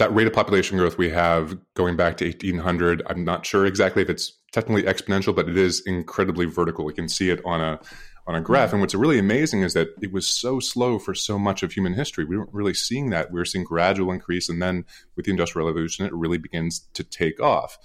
That 0.00 0.14
rate 0.14 0.26
of 0.26 0.32
population 0.32 0.78
growth 0.78 0.96
we 0.96 1.10
have 1.10 1.58
going 1.74 1.94
back 1.94 2.16
to 2.16 2.24
1800, 2.24 3.02
I'm 3.04 3.22
not 3.22 3.44
sure 3.44 3.66
exactly 3.66 4.00
if 4.00 4.08
it's 4.08 4.32
technically 4.50 4.84
exponential, 4.84 5.36
but 5.36 5.46
it 5.46 5.58
is 5.58 5.82
incredibly 5.84 6.46
vertical. 6.46 6.86
We 6.86 6.94
can 6.94 7.06
see 7.06 7.28
it 7.28 7.42
on 7.44 7.60
a 7.60 7.78
on 8.26 8.34
a 8.34 8.40
graph. 8.40 8.72
And 8.72 8.80
what's 8.80 8.94
really 8.94 9.18
amazing 9.18 9.60
is 9.60 9.74
that 9.74 9.88
it 10.00 10.10
was 10.10 10.26
so 10.26 10.58
slow 10.58 10.98
for 10.98 11.14
so 11.14 11.38
much 11.38 11.62
of 11.62 11.72
human 11.72 11.92
history. 11.92 12.24
We 12.24 12.38
weren't 12.38 12.54
really 12.54 12.72
seeing 12.72 13.10
that. 13.10 13.30
We 13.30 13.38
were 13.38 13.44
seeing 13.44 13.62
gradual 13.62 14.10
increase, 14.10 14.48
and 14.48 14.62
then 14.62 14.86
with 15.16 15.26
the 15.26 15.32
Industrial 15.32 15.66
Revolution, 15.68 16.06
it 16.06 16.14
really 16.14 16.38
begins 16.38 16.88
to 16.94 17.04
take 17.04 17.38
off. 17.38 17.76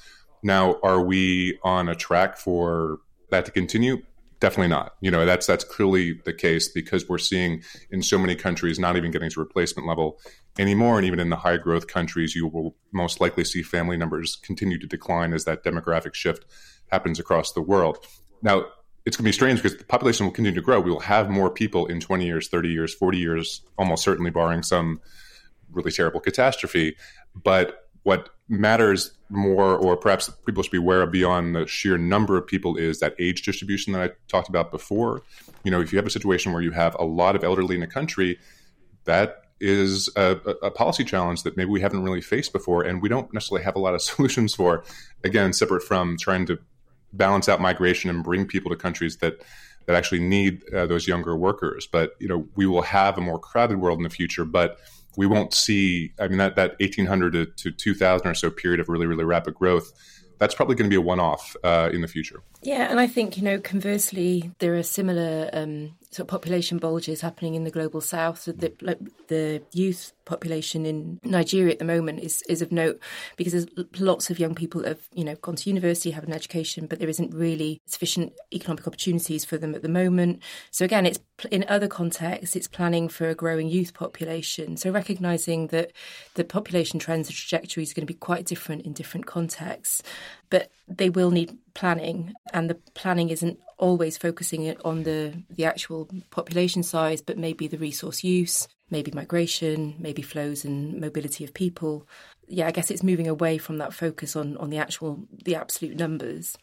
Now, 0.41 0.79
are 0.83 1.01
we 1.01 1.59
on 1.63 1.89
a 1.89 1.95
track 1.95 2.37
for 2.37 2.99
that 3.29 3.43
to 3.43 3.51
continue? 3.51 4.03
Definitely 4.39 4.67
not. 4.69 4.95
You 4.99 5.11
know, 5.11 5.25
that's 5.25 5.47
that's 5.47 5.63
clearly 5.63 6.19
the 6.25 6.33
case 6.33 6.67
because 6.67 7.07
we're 7.07 7.17
seeing 7.17 7.63
in 7.89 8.01
so 8.01 8.17
many 8.17 8.35
countries 8.35 8.77
not 8.77 8.97
even 8.97 9.11
getting 9.11 9.29
to 9.29 9.39
replacement 9.39 9.87
level 9.87 10.19
anymore. 10.59 10.97
And 10.97 11.05
even 11.05 11.19
in 11.19 11.29
the 11.29 11.37
high 11.37 11.57
growth 11.57 11.87
countries, 11.87 12.35
you 12.35 12.47
will 12.47 12.75
most 12.91 13.21
likely 13.21 13.45
see 13.45 13.63
family 13.63 13.95
numbers 13.95 14.35
continue 14.35 14.77
to 14.79 14.87
decline 14.87 15.33
as 15.33 15.45
that 15.45 15.63
demographic 15.63 16.13
shift 16.13 16.45
happens 16.91 17.17
across 17.17 17.53
the 17.53 17.61
world. 17.61 18.05
Now, 18.41 18.65
it's 19.05 19.15
going 19.15 19.23
to 19.23 19.29
be 19.29 19.31
strange 19.31 19.61
because 19.61 19.77
the 19.77 19.85
population 19.85 20.25
will 20.25 20.33
continue 20.33 20.59
to 20.59 20.65
grow. 20.65 20.81
We 20.81 20.91
will 20.91 20.99
have 20.99 21.29
more 21.29 21.49
people 21.49 21.85
in 21.85 21.99
20 21.99 22.25
years, 22.25 22.49
30 22.49 22.69
years, 22.69 22.93
40 22.93 23.17
years, 23.17 23.61
almost 23.77 24.03
certainly 24.03 24.31
barring 24.31 24.63
some 24.63 24.99
really 25.71 25.91
terrible 25.91 26.19
catastrophe. 26.19 26.97
But 27.35 27.84
what 28.05 28.29
matters 28.47 29.11
more, 29.29 29.75
or 29.75 29.97
perhaps 29.97 30.29
people 30.45 30.61
should 30.61 30.71
be 30.71 30.77
aware 30.77 31.01
of 31.01 31.11
beyond 31.11 31.55
the 31.55 31.65
sheer 31.65 31.97
number 31.97 32.37
of 32.37 32.45
people, 32.45 32.77
is 32.77 32.99
that 32.99 33.15
age 33.17 33.41
distribution 33.41 33.93
that 33.93 34.01
I 34.03 34.13
talked 34.27 34.47
about 34.47 34.69
before. 34.69 35.23
You 35.63 35.71
know, 35.71 35.81
if 35.81 35.91
you 35.91 35.97
have 35.97 36.05
a 36.05 36.11
situation 36.11 36.53
where 36.53 36.61
you 36.61 36.69
have 36.69 36.95
a 36.99 37.03
lot 37.03 37.35
of 37.35 37.43
elderly 37.43 37.75
in 37.75 37.81
a 37.81 37.87
country, 37.87 38.37
that 39.05 39.45
is 39.59 40.07
a, 40.15 40.37
a, 40.61 40.69
policy 40.69 41.03
challenge 41.03 41.41
that 41.43 41.57
maybe 41.57 41.71
we 41.71 41.81
haven't 41.81 42.03
really 42.03 42.21
faced 42.21 42.53
before, 42.53 42.83
and 42.83 43.01
we 43.01 43.09
don't 43.09 43.33
necessarily 43.33 43.63
have 43.63 43.75
a 43.75 43.79
lot 43.79 43.95
of 43.95 44.01
solutions 44.03 44.53
for. 44.53 44.83
Again, 45.23 45.51
separate 45.51 45.81
from 45.81 46.15
trying 46.15 46.45
to 46.45 46.59
balance 47.11 47.49
out 47.49 47.59
migration 47.59 48.11
and 48.11 48.23
bring 48.23 48.45
people 48.45 48.69
to 48.69 48.77
countries 48.77 49.17
that 49.17 49.41
that 49.87 49.95
actually 49.95 50.19
need 50.19 50.61
uh, 50.73 50.85
those 50.85 51.07
younger 51.07 51.35
workers. 51.35 51.87
But 51.91 52.11
you 52.19 52.27
know, 52.27 52.47
we 52.55 52.67
will 52.67 52.83
have 52.83 53.17
a 53.17 53.21
more 53.21 53.39
crowded 53.39 53.79
world 53.79 53.97
in 53.97 54.03
the 54.03 54.09
future, 54.11 54.45
but 54.45 54.77
we 55.17 55.27
won't 55.27 55.53
see. 55.53 56.13
I 56.19 56.27
mean, 56.27 56.37
that 56.37 56.55
that 56.55 56.71
1800 56.79 57.33
to, 57.33 57.45
to 57.45 57.71
2000 57.71 58.27
or 58.27 58.33
so 58.33 58.49
period 58.49 58.79
of 58.79 58.89
really 58.89 59.07
really 59.07 59.25
rapid 59.25 59.55
growth. 59.55 59.91
That's 60.37 60.53
probably 60.53 60.75
going 60.75 60.89
to 60.89 60.93
be 60.93 60.97
a 60.97 61.01
one-off 61.01 61.55
uh, 61.63 61.89
in 61.93 62.01
the 62.01 62.09
future. 62.09 62.41
Yeah, 62.61 62.89
and 62.89 62.99
I 62.99 63.07
think 63.07 63.37
you 63.37 63.43
know, 63.43 63.59
conversely, 63.59 64.51
there 64.59 64.75
are 64.75 64.83
similar 64.83 65.49
um, 65.53 65.93
sort 66.15 66.25
of 66.25 66.27
population 66.27 66.77
bulges 66.77 67.21
happening 67.21 67.55
in 67.55 67.63
the 67.63 67.71
global 67.71 68.01
south. 68.01 68.45
The, 68.45 68.73
like, 68.81 68.99
the 69.27 69.61
youth 69.71 70.13
population 70.25 70.85
in 70.85 71.19
Nigeria 71.23 71.73
at 71.73 71.79
the 71.79 71.85
moment 71.85 72.21
is, 72.21 72.41
is 72.49 72.61
of 72.61 72.71
note 72.71 72.99
because 73.35 73.53
there's 73.53 73.67
lots 73.99 74.29
of 74.29 74.39
young 74.39 74.55
people 74.55 74.81
that 74.81 74.87
have 74.87 75.07
you 75.13 75.23
know 75.23 75.35
gone 75.35 75.55
to 75.57 75.69
university, 75.69 76.11
have 76.11 76.23
an 76.23 76.33
education, 76.33 76.87
but 76.87 76.99
there 76.99 77.09
isn't 77.09 77.33
really 77.33 77.81
sufficient 77.85 78.33
economic 78.53 78.87
opportunities 78.87 79.45
for 79.45 79.57
them 79.57 79.75
at 79.75 79.83
the 79.83 79.89
moment. 79.89 80.41
So 80.71 80.85
again, 80.85 81.05
it's 81.05 81.19
in 81.51 81.65
other 81.67 81.87
contexts, 81.87 82.55
it's 82.55 82.67
planning 82.67 83.09
for 83.09 83.29
a 83.29 83.35
growing 83.35 83.67
youth 83.67 83.93
population. 83.93 84.77
So 84.77 84.89
recognizing 84.89 85.67
that 85.67 85.91
the 86.35 86.43
population 86.43 86.99
trends, 86.99 87.27
and 87.27 87.35
trajectories 87.35 87.91
are 87.91 87.95
going 87.95 88.07
to 88.07 88.13
be 88.13 88.17
quite 88.17 88.45
different 88.45 88.85
in 88.85 88.93
different 88.93 89.25
contexts, 89.25 90.01
but 90.49 90.71
they 90.87 91.09
will 91.09 91.31
need 91.31 91.57
planning, 91.73 92.33
and 92.53 92.69
the 92.69 92.75
planning 92.93 93.29
isn't 93.29 93.59
always 93.77 94.17
focusing 94.17 94.63
it 94.63 94.79
on 94.85 95.03
the 95.03 95.43
the 95.49 95.65
actual 95.65 96.09
population 96.29 96.83
size, 96.83 97.21
but 97.21 97.37
maybe 97.37 97.67
the 97.67 97.77
resource 97.77 98.23
use, 98.23 98.67
maybe 98.89 99.11
migration, 99.11 99.95
maybe 99.99 100.21
flows 100.21 100.63
and 100.63 101.01
mobility 101.01 101.43
of 101.43 101.53
people. 101.53 102.07
Yeah, 102.47 102.67
I 102.67 102.71
guess 102.71 102.91
it's 102.91 103.03
moving 103.03 103.27
away 103.27 103.57
from 103.57 103.79
that 103.79 103.93
focus 103.93 104.35
on 104.35 104.55
on 104.57 104.69
the 104.69 104.77
actual 104.77 105.27
the 105.43 105.55
absolute 105.55 105.97
numbers. 105.97 106.57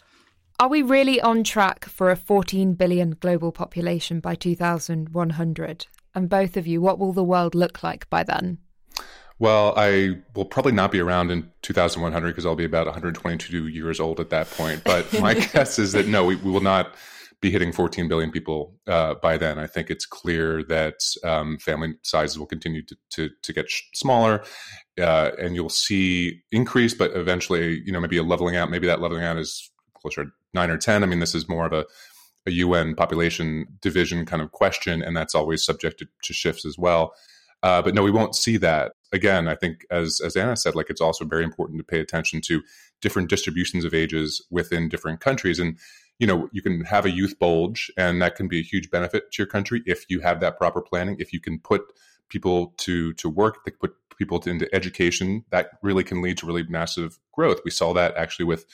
Are 0.62 0.68
we 0.68 0.82
really 0.82 1.20
on 1.20 1.42
track 1.42 1.86
for 1.86 2.12
a 2.12 2.14
14 2.14 2.74
billion 2.74 3.16
global 3.18 3.50
population 3.50 4.20
by 4.20 4.36
2100? 4.36 5.86
And 6.14 6.28
both 6.28 6.56
of 6.56 6.68
you, 6.68 6.80
what 6.80 7.00
will 7.00 7.12
the 7.12 7.24
world 7.24 7.56
look 7.56 7.82
like 7.82 8.08
by 8.08 8.22
then? 8.22 8.58
Well, 9.40 9.74
I 9.76 10.20
will 10.36 10.44
probably 10.44 10.70
not 10.70 10.92
be 10.92 11.00
around 11.00 11.32
in 11.32 11.50
2100 11.62 12.28
because 12.28 12.46
I'll 12.46 12.54
be 12.54 12.64
about 12.64 12.86
122 12.86 13.66
years 13.66 13.98
old 13.98 14.20
at 14.20 14.30
that 14.30 14.48
point. 14.52 14.84
But 14.84 15.12
my 15.20 15.34
guess 15.34 15.80
is 15.80 15.90
that 15.94 16.06
no, 16.06 16.24
we, 16.24 16.36
we, 16.36 16.52
will 16.52 16.60
not 16.60 16.94
be 17.40 17.50
hitting 17.50 17.72
14 17.72 18.06
billion 18.06 18.30
people 18.30 18.78
uh, 18.86 19.14
by 19.14 19.38
then. 19.38 19.58
I 19.58 19.66
think 19.66 19.90
it's 19.90 20.06
clear 20.06 20.62
that 20.68 21.00
um, 21.24 21.58
family 21.58 21.94
sizes 22.02 22.38
will 22.38 22.46
continue 22.46 22.82
to, 22.84 22.96
to, 23.14 23.30
to 23.42 23.52
get 23.52 23.68
sh- 23.68 23.82
smaller. 23.94 24.44
Uh, 24.96 25.32
and 25.40 25.56
you'll 25.56 25.68
see 25.68 26.40
increase, 26.52 26.94
but 26.94 27.10
eventually, 27.16 27.82
you 27.84 27.90
know, 27.90 27.98
maybe 27.98 28.18
a 28.18 28.22
leveling 28.22 28.54
out. 28.54 28.70
Maybe 28.70 28.86
that 28.86 29.00
leveling 29.00 29.24
out 29.24 29.38
is 29.38 29.68
closer 30.00 30.32
nine 30.54 30.70
or 30.70 30.78
10. 30.78 31.02
I 31.02 31.06
mean, 31.06 31.20
this 31.20 31.34
is 31.34 31.48
more 31.48 31.66
of 31.66 31.72
a, 31.72 31.84
a 32.46 32.50
UN 32.52 32.94
population 32.94 33.66
division 33.80 34.26
kind 34.26 34.42
of 34.42 34.52
question, 34.52 35.02
and 35.02 35.16
that's 35.16 35.34
always 35.34 35.64
subject 35.64 35.98
to, 36.00 36.06
to 36.24 36.32
shifts 36.32 36.64
as 36.64 36.76
well. 36.78 37.14
Uh, 37.62 37.80
but 37.80 37.94
no, 37.94 38.02
we 38.02 38.10
won't 38.10 38.34
see 38.34 38.56
that 38.56 38.92
again. 39.12 39.46
I 39.46 39.54
think, 39.54 39.86
as 39.90 40.20
as 40.24 40.36
Anna 40.36 40.56
said, 40.56 40.74
like 40.74 40.90
it's 40.90 41.00
also 41.00 41.24
very 41.24 41.44
important 41.44 41.78
to 41.78 41.84
pay 41.84 42.00
attention 42.00 42.40
to 42.42 42.62
different 43.00 43.30
distributions 43.30 43.84
of 43.84 43.94
ages 43.94 44.44
within 44.50 44.88
different 44.88 45.20
countries, 45.20 45.60
and 45.60 45.78
you 46.18 46.26
know, 46.26 46.48
you 46.52 46.62
can 46.62 46.84
have 46.84 47.06
a 47.06 47.10
youth 47.10 47.38
bulge, 47.38 47.90
and 47.96 48.20
that 48.20 48.34
can 48.34 48.48
be 48.48 48.60
a 48.60 48.64
huge 48.64 48.90
benefit 48.90 49.30
to 49.32 49.42
your 49.42 49.46
country 49.46 49.82
if 49.86 50.04
you 50.08 50.20
have 50.20 50.40
that 50.40 50.58
proper 50.58 50.80
planning. 50.80 51.16
If 51.18 51.32
you 51.32 51.40
can 51.40 51.60
put 51.60 51.82
people 52.28 52.74
to 52.78 53.12
to 53.14 53.28
work, 53.28 53.64
they 53.64 53.70
put 53.70 53.94
people 54.18 54.40
to, 54.40 54.50
into 54.50 54.72
education, 54.74 55.44
that 55.50 55.70
really 55.82 56.04
can 56.04 56.20
lead 56.20 56.38
to 56.38 56.46
really 56.46 56.64
massive 56.64 57.18
growth. 57.32 57.60
We 57.64 57.70
saw 57.70 57.92
that 57.94 58.16
actually 58.16 58.44
with 58.44 58.66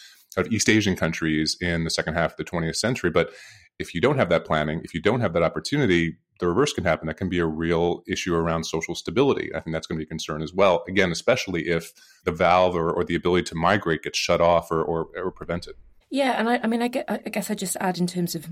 East 0.46 0.68
Asian 0.68 0.96
countries 0.96 1.56
in 1.60 1.84
the 1.84 1.90
second 1.90 2.14
half 2.14 2.32
of 2.32 2.36
the 2.36 2.44
20th 2.44 2.76
century. 2.76 3.10
But 3.10 3.30
if 3.78 3.94
you 3.94 4.00
don't 4.00 4.16
have 4.16 4.28
that 4.28 4.44
planning, 4.44 4.80
if 4.84 4.94
you 4.94 5.00
don't 5.00 5.20
have 5.20 5.32
that 5.32 5.42
opportunity, 5.42 6.16
the 6.40 6.46
reverse 6.46 6.72
can 6.72 6.84
happen. 6.84 7.06
That 7.06 7.16
can 7.16 7.28
be 7.28 7.38
a 7.38 7.46
real 7.46 8.02
issue 8.06 8.34
around 8.34 8.64
social 8.64 8.94
stability. 8.94 9.50
I 9.54 9.60
think 9.60 9.74
that's 9.74 9.86
going 9.86 9.98
to 9.98 10.04
be 10.04 10.06
a 10.06 10.08
concern 10.08 10.42
as 10.42 10.52
well. 10.52 10.84
Again, 10.88 11.10
especially 11.10 11.68
if 11.68 11.92
the 12.24 12.32
valve 12.32 12.76
or, 12.76 12.90
or 12.90 13.04
the 13.04 13.14
ability 13.14 13.44
to 13.44 13.54
migrate 13.54 14.02
gets 14.02 14.18
shut 14.18 14.40
off 14.40 14.70
or, 14.70 14.82
or, 14.82 15.08
or 15.16 15.30
prevented. 15.30 15.74
Yeah, 16.10 16.32
and 16.38 16.48
I, 16.48 16.60
I 16.62 16.66
mean, 16.66 16.82
I, 16.82 16.88
get, 16.88 17.04
I 17.08 17.18
guess 17.18 17.50
I 17.50 17.54
just 17.54 17.76
add 17.80 17.98
in 17.98 18.06
terms 18.06 18.34
of 18.34 18.48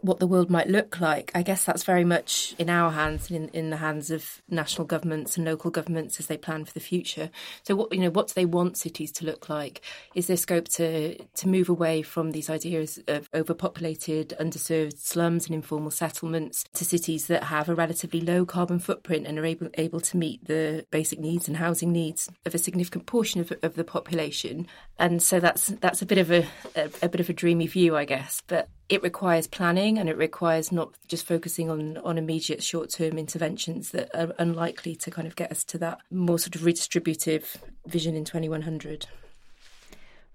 what 0.00 0.18
the 0.18 0.26
world 0.26 0.50
might 0.50 0.68
look 0.68 1.00
like. 1.00 1.30
I 1.34 1.42
guess 1.42 1.64
that's 1.64 1.84
very 1.84 2.04
much 2.04 2.54
in 2.58 2.68
our 2.68 2.90
hands, 2.90 3.30
in, 3.30 3.48
in 3.50 3.70
the 3.70 3.76
hands 3.78 4.10
of 4.10 4.42
national 4.48 4.86
governments 4.86 5.36
and 5.36 5.46
local 5.46 5.70
governments 5.70 6.20
as 6.20 6.26
they 6.26 6.36
plan 6.36 6.64
for 6.64 6.72
the 6.72 6.80
future. 6.80 7.30
So, 7.62 7.74
what 7.74 7.92
you 7.92 8.00
know, 8.00 8.10
what 8.10 8.28
do 8.28 8.34
they 8.34 8.44
want 8.44 8.76
cities 8.76 9.12
to 9.12 9.24
look 9.24 9.48
like? 9.48 9.80
Is 10.14 10.26
there 10.26 10.36
scope 10.36 10.68
to 10.68 11.16
to 11.16 11.48
move 11.48 11.68
away 11.68 12.02
from 12.02 12.32
these 12.32 12.50
ideas 12.50 12.98
of 13.08 13.28
overpopulated, 13.34 14.34
underserved 14.40 14.98
slums 14.98 15.46
and 15.46 15.54
informal 15.54 15.90
settlements 15.90 16.64
to 16.74 16.84
cities 16.84 17.26
that 17.28 17.44
have 17.44 17.68
a 17.68 17.74
relatively 17.74 18.20
low 18.20 18.44
carbon 18.44 18.78
footprint 18.78 19.26
and 19.26 19.38
are 19.38 19.46
able 19.46 19.68
able 19.74 20.00
to 20.00 20.16
meet 20.16 20.44
the 20.46 20.86
basic 20.90 21.18
needs 21.18 21.48
and 21.48 21.56
housing 21.56 21.92
needs 21.92 22.30
of 22.44 22.54
a 22.54 22.58
significant 22.58 23.06
portion 23.06 23.40
of, 23.40 23.52
of 23.62 23.74
the 23.74 23.84
population? 23.84 24.66
And 24.98 25.22
so 25.22 25.40
that's 25.40 25.68
that's 25.68 26.02
a 26.02 26.06
bit 26.06 26.18
of 26.18 26.30
a, 26.30 26.46
a, 26.76 26.90
a 27.02 27.08
bit 27.08 27.20
of 27.20 27.30
a 27.30 27.32
dreamy 27.32 27.66
view, 27.66 27.96
I 27.96 28.04
guess, 28.04 28.42
but 28.46 28.68
it 28.88 29.02
requires 29.02 29.46
planning 29.46 29.98
and 29.98 30.08
it 30.08 30.16
requires 30.16 30.70
not 30.70 30.94
just 31.08 31.26
focusing 31.26 31.70
on, 31.70 31.96
on 31.98 32.18
immediate 32.18 32.62
short 32.62 32.90
term 32.90 33.18
interventions 33.18 33.90
that 33.90 34.10
are 34.14 34.34
unlikely 34.38 34.94
to 34.96 35.10
kind 35.10 35.26
of 35.26 35.36
get 35.36 35.50
us 35.50 35.64
to 35.64 35.78
that 35.78 35.98
more 36.10 36.38
sort 36.38 36.54
of 36.54 36.62
redistributive 36.62 37.56
vision 37.86 38.14
in 38.14 38.24
2100. 38.24 39.06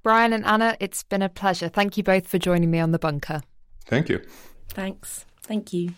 Bryan 0.02 0.34
and 0.34 0.46
Anna, 0.46 0.78
it's 0.80 1.04
been 1.04 1.22
a 1.22 1.30
pleasure. 1.30 1.70
Thank 1.70 1.98
you 1.98 2.04
both 2.04 2.28
for 2.28 2.40
joining 2.40 2.72
me 2.72 2.80
on 2.80 2.92
The 2.92 3.00
Bunker. 3.00 3.42
Thank 3.86 4.10
you. 4.10 4.22
Thanks. 4.70 5.26
Thank 5.44 5.74
you. 5.74 5.94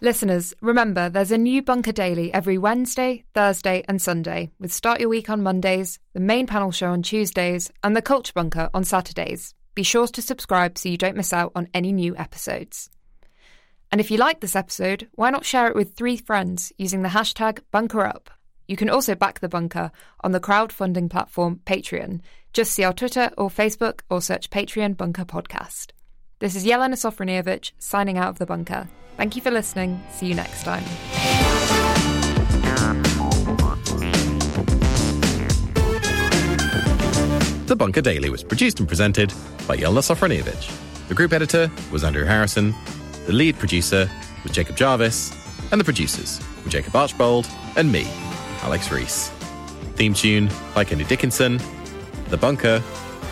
Listeners, 0.00 0.54
remember 0.60 1.08
there's 1.08 1.32
a 1.32 1.38
new 1.38 1.60
Bunker 1.60 1.92
Daily 1.92 2.32
every 2.32 2.56
Wednesday, 2.56 3.24
Thursday, 3.34 3.84
and 3.88 4.00
Sunday, 4.00 4.50
with 4.60 4.72
Start 4.72 5.00
Your 5.00 5.08
Week 5.08 5.28
on 5.28 5.42
Mondays, 5.42 5.98
the 6.12 6.20
main 6.20 6.46
panel 6.46 6.70
show 6.70 6.90
on 6.90 7.02
Tuesdays, 7.02 7.72
and 7.82 7.96
the 7.96 8.02
Culture 8.02 8.32
Bunker 8.32 8.70
on 8.72 8.84
Saturdays. 8.84 9.54
Be 9.78 9.84
sure 9.84 10.08
to 10.08 10.20
subscribe 10.20 10.76
so 10.76 10.88
you 10.88 10.96
don't 10.96 11.16
miss 11.16 11.32
out 11.32 11.52
on 11.54 11.68
any 11.72 11.92
new 11.92 12.16
episodes. 12.16 12.90
And 13.92 14.00
if 14.00 14.10
you 14.10 14.16
like 14.16 14.40
this 14.40 14.56
episode, 14.56 15.06
why 15.12 15.30
not 15.30 15.44
share 15.44 15.68
it 15.68 15.76
with 15.76 15.94
three 15.94 16.16
friends 16.16 16.72
using 16.78 17.02
the 17.02 17.10
hashtag 17.10 17.60
BunkerUp? 17.72 18.26
You 18.66 18.76
can 18.76 18.90
also 18.90 19.14
back 19.14 19.38
the 19.38 19.48
bunker 19.48 19.92
on 20.22 20.32
the 20.32 20.40
crowdfunding 20.40 21.08
platform 21.08 21.60
Patreon. 21.64 22.22
Just 22.52 22.72
see 22.72 22.82
our 22.82 22.92
Twitter 22.92 23.30
or 23.38 23.50
Facebook 23.50 24.00
or 24.10 24.20
search 24.20 24.50
Patreon 24.50 24.96
Bunker 24.96 25.24
Podcast. 25.24 25.92
This 26.40 26.56
is 26.56 26.66
Jelena 26.66 26.94
Sofronijevic 26.94 27.70
signing 27.78 28.18
out 28.18 28.30
of 28.30 28.40
the 28.40 28.46
bunker. 28.46 28.88
Thank 29.16 29.36
you 29.36 29.42
for 29.42 29.52
listening. 29.52 30.02
See 30.10 30.26
you 30.26 30.34
next 30.34 30.64
time. 30.64 31.47
The 37.68 37.76
Bunker 37.76 38.00
Daily 38.00 38.30
was 38.30 38.42
produced 38.42 38.80
and 38.80 38.88
presented 38.88 39.28
by 39.66 39.76
Jelena 39.76 40.00
Sofronijevic. 40.00 41.08
The 41.08 41.14
group 41.14 41.34
editor 41.34 41.70
was 41.92 42.02
Andrew 42.02 42.24
Harrison. 42.24 42.74
The 43.26 43.34
lead 43.34 43.58
producer 43.58 44.10
was 44.42 44.52
Jacob 44.52 44.74
Jarvis. 44.74 45.36
And 45.70 45.78
the 45.78 45.84
producers 45.84 46.40
were 46.64 46.70
Jacob 46.70 46.96
Archbold 46.96 47.46
and 47.76 47.92
me, 47.92 48.06
Alex 48.62 48.90
Rees. 48.90 49.28
Theme 49.96 50.14
tune 50.14 50.48
by 50.74 50.82
Kenny 50.84 51.04
Dickinson. 51.04 51.60
The 52.30 52.38
Bunker 52.38 52.82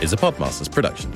is 0.03 0.12
a 0.12 0.18
Podmasters 0.18 0.70
production. 0.70 1.11